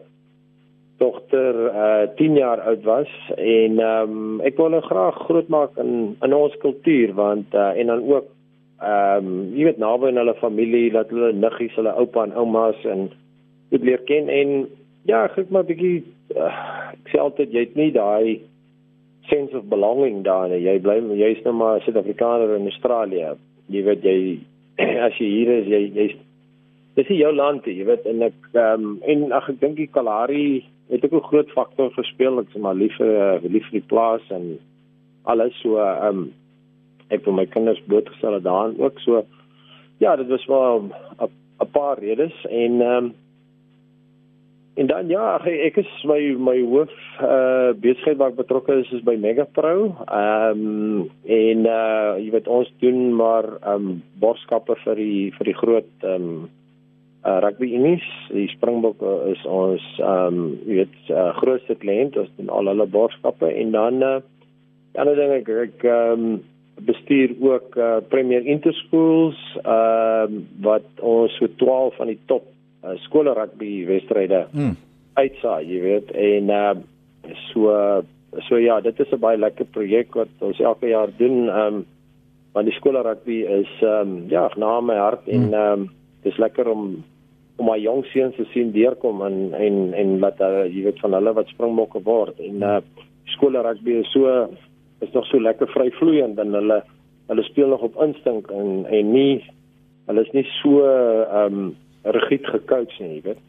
[1.01, 5.49] dogter uh eh, 10 jaar oud was en ehm um, ek wil hulle graag groot
[5.49, 8.29] maak in in ons kultuur want uh, en dan ook
[8.79, 12.85] ehm um, jy weet naby aan hulle familie, dat hulle niggies, hulle oupa en oumas
[12.85, 13.09] en
[13.73, 14.67] dit leer ken en
[15.09, 16.03] ja, ek maar 'n bietjie
[16.37, 16.53] uh,
[17.01, 18.41] ek sê altyd jy het nie daai
[19.29, 23.33] sense of belonging daar en jy bly jy's nou maar Suid-Afrikaner in Australië.
[23.73, 24.19] Jy weet jy
[25.07, 26.15] as jy hier is, jy jy's
[26.95, 29.77] dis nie jou land nie, jy weet en ek ehm um, en ag ek dink
[29.81, 32.39] die Kalahari het ook 'n groot faktor gespeel.
[32.39, 34.57] Ek's maar lief vir lief vir die plaas en
[35.25, 36.33] alles so ehm um,
[37.09, 39.25] ek vir my kinders blootgestel daarin ook so
[39.99, 40.89] ja, dit was wel
[41.59, 43.13] 'n paar redes en ehm um,
[44.75, 46.91] en dan ja, ek is my my hoof
[47.23, 49.95] uh besigheid waar ek betrokke is is by Megapro.
[50.03, 55.51] Ehm um, en uh jy weet ons doen maar ehm um, borskappe vir die vir
[55.51, 56.49] die groot ehm um,
[57.25, 58.07] uh rugby unies.
[58.35, 58.99] Die Springbok
[59.31, 62.19] is ons ehm um, jy weet uh, grootste kliënt.
[62.19, 64.17] Ons doen al hulle borskappe en dan uh
[64.99, 66.43] ander ding ek ek ehm um,
[66.75, 72.51] bestuur ook uh, Premier Interschools ehm uh, wat ons so 12 van die top
[72.85, 74.75] uh, skole rugby wedstryde mm.
[75.17, 76.75] uitsaai, jy weet, en uh,
[77.49, 77.73] so
[78.49, 81.49] so ja, dit is 'n baie lekker projek wat ons elke jaar doen.
[81.49, 81.85] Ehm um,
[82.55, 85.53] want die skole rugby is ehm um, ja, na my hart en mm.
[85.53, 85.89] ehm um,
[86.23, 87.03] dis lekker om
[87.57, 91.13] om my jong seuns te sien deurkom en en en laat uh, jy weet van
[91.17, 92.79] hulle wat springbokke word en uh,
[93.35, 94.47] skole rugby is so
[95.03, 96.81] is nog so lekker vryvloeiend en hulle
[97.29, 99.43] hulle speel nog op instink en en nie
[100.07, 101.73] hulle is nie so ehm um,
[102.05, 103.41] rigied gekoach nie, weet.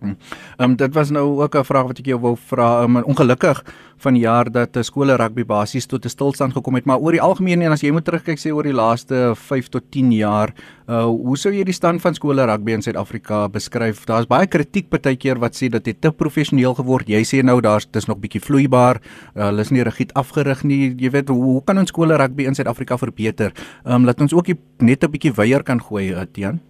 [0.00, 0.16] Ehm
[0.58, 2.82] um, dit was nou ook 'n vraag wat ek jou wou vra.
[2.82, 3.64] Um, ongelukkig
[3.96, 7.12] van die jaar dat uh, skole rugby basies tot 'n stilstand gekom het, maar oor
[7.12, 10.54] die algemeen en as jy moet terugkyk sê oor die laaste 5 tot 10 jaar,
[10.88, 14.04] uh hoe sou jy die stand van skole rugby in Suid-Afrika beskryf?
[14.06, 17.08] Daar's baie kritiek partykeer wat sê dat dit te professioneel geword.
[17.08, 19.00] Jy sê nou daar's dis nog bietjie vloeibaar.
[19.36, 20.94] Uh, hulle is nie rigied afgerig nie.
[20.96, 23.52] Jy weet hoe, hoe kan ons skole rugby in Suid-Afrika verbeter?
[23.84, 24.46] Ehm um, laat ons ook
[24.78, 26.60] net 'n bietjie weier kan gooi, uh, Tian.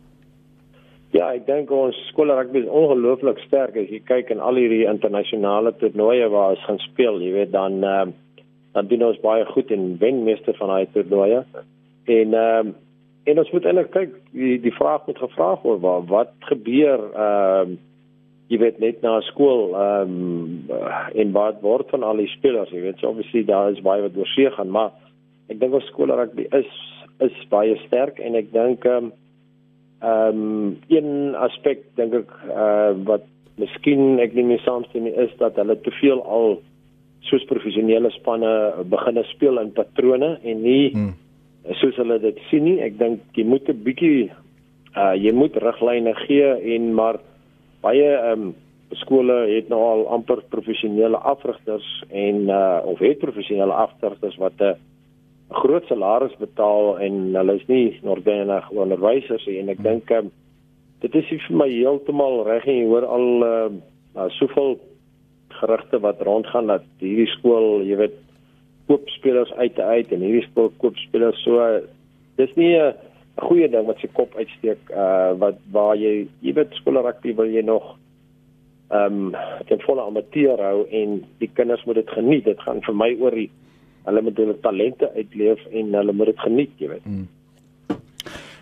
[1.11, 4.85] Ja, ek dink ons skole rugby is ongelooflik sterk as jy kyk in al hierdie
[4.87, 8.05] internasionale toernooie waar ons gaan speel, jy weet dan uh,
[8.77, 11.43] dan doen ons baie goed en wen meeste van daai toernooie.
[12.07, 12.79] En ehm uh,
[13.29, 17.75] en ons moet eintlik kyk die die vraag moet gevra word waar wat gebeur ehm
[17.75, 17.79] uh,
[18.51, 20.71] jy weet net na skool ehm um,
[21.23, 24.17] en wat word van al die spelers, jy weet so obviously daar is baie wat
[24.19, 24.95] oorsee gaan, maar
[25.51, 26.71] ek dink ons skole rugby is
[27.27, 29.13] is baie sterk en ek dink ehm um,
[30.01, 33.27] Ehm um, een aspek dink ek uh wat
[33.61, 36.55] miskien ek nie meer saamstem nie is dat hulle te veel al
[37.29, 38.53] soos professionele spanne
[38.89, 41.13] begine speel in patrone en nie hmm.
[41.83, 42.79] soos hulle dit sien nie.
[42.81, 44.31] Ek dink jy moet 'n bietjie
[44.97, 47.21] uh jy moet riglyne gee en maar
[47.85, 48.55] baie ehm um,
[49.05, 54.73] skole het nou al amper professionele afrigters en uh of het professionele afrigters wat 'n
[54.73, 54.79] uh,
[55.51, 59.59] groot salaris betaal en hulle is nie noodwendig onderwysers nie.
[59.63, 60.31] En ek dink um,
[61.03, 64.79] dit is vir my heeltemal reg en jy hoor al uh, soveel
[65.61, 68.19] gerugte wat rondgaan dat hierdie skool, jy weet,
[68.91, 71.63] koop spelers uit te uit en hierdie skool koop spelers so
[72.41, 72.95] dis nie 'n
[73.47, 77.47] goeie ding wat se kop uitsteek uh wat waar jy jy weet skole rugby wil
[77.47, 77.97] jy nog
[78.91, 79.37] ehm um,
[79.69, 82.45] ten volle amateur hou en die kinders moet dit geniet.
[82.45, 83.51] Dit gaan vir my oor die
[84.05, 87.05] hulle moet hulle talente uitleef en hulle moet dit geniet, jy weet.
[87.05, 87.29] Mm.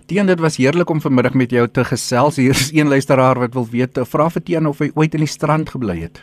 [0.09, 2.37] Tian, dit was heerlik om vanmiddag met jou te gesels.
[2.41, 5.29] Hier is een luisteraar wat wil weet, vra vir Tian of hy ooit in die
[5.29, 6.23] strand gebly het.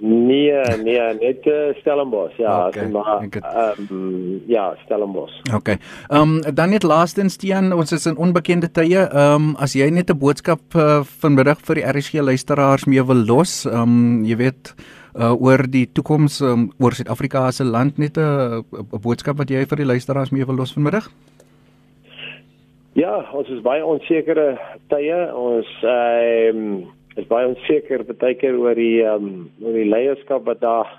[0.00, 0.52] Nee,
[0.82, 2.36] nee, net uh, Stellenbosch.
[2.40, 2.88] Ja, okay.
[2.88, 5.32] maar ehm um, ja, Stellenbosch.
[5.54, 5.76] Okay.
[6.08, 8.98] Ehm um, dan net laastens Tian, ons is in onbekende tye.
[8.98, 13.24] Ehm um, as jy net 'n boodskap uh, vanmiddag vir die RSG luisteraars mee wil
[13.26, 14.74] los, ehm um, jy weet
[15.14, 18.64] uh, oor die toekoms um, oor Suid-Afrika as 'n land net 'n
[19.02, 21.10] boodskap wat jy vir die luisteraars mee wil los vanmiddag?
[22.98, 24.58] Ja, ons is baie onsekere
[24.90, 25.18] tye.
[25.34, 26.88] Ons ehm um,
[27.18, 30.90] is baie onseker baie keer oor die ehm um, oor die leierskap wat daar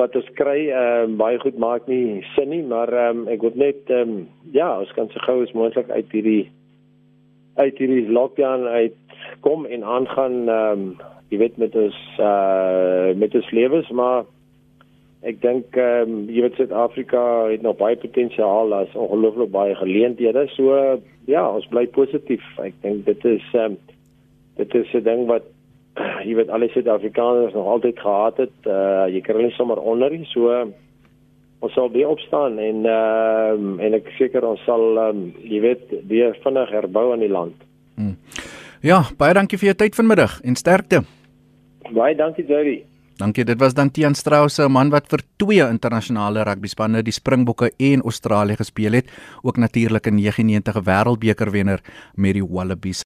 [0.00, 0.70] wat ons kry.
[0.72, 4.16] Ehm um, baie goed maak nie sin nie, maar ehm um, ek wil net ehm
[4.16, 6.50] um, ja, ons kan so gou as moontlik uit hierdie
[7.60, 8.96] uit hierdie lockdown uit
[9.44, 14.24] kom en aangaan ehm um, jy weet met ons uh met ons lewens maar
[15.24, 20.46] ek dink ehm um, jy weet Suid-Afrika het nog baie potensiaal as ongelooflik baie geleenthede
[20.52, 20.78] so
[21.30, 23.78] ja ons bly positief ek dink dit is ehm um,
[24.60, 25.50] dit is 'n ding wat
[26.26, 30.10] jy weet al die Suid-Afrikaners nog altyd gehad het uh jy kan nie sommer onder
[30.10, 30.50] nie so
[31.64, 35.98] ons sal weer opstaan en ehm um, en ek seker ons sal um, jy weet
[36.10, 37.56] weer vinnig herbou aan die land.
[37.96, 38.16] Hmm.
[38.84, 41.04] Ja, baie dankie vir jou tyd vanmiddag en sterkte.
[41.92, 42.84] Baie dankie Jerry.
[43.16, 43.44] Dankie.
[43.44, 48.02] Dit was dan Tian Strauss, 'n man wat vir twee internasionale rugbyspanne, die Springbokke en
[48.02, 49.10] Australië gespeel het,
[49.42, 51.80] ook natuurlik 'n 99 wêreldbeker wenner
[52.14, 53.04] met die Wallabies.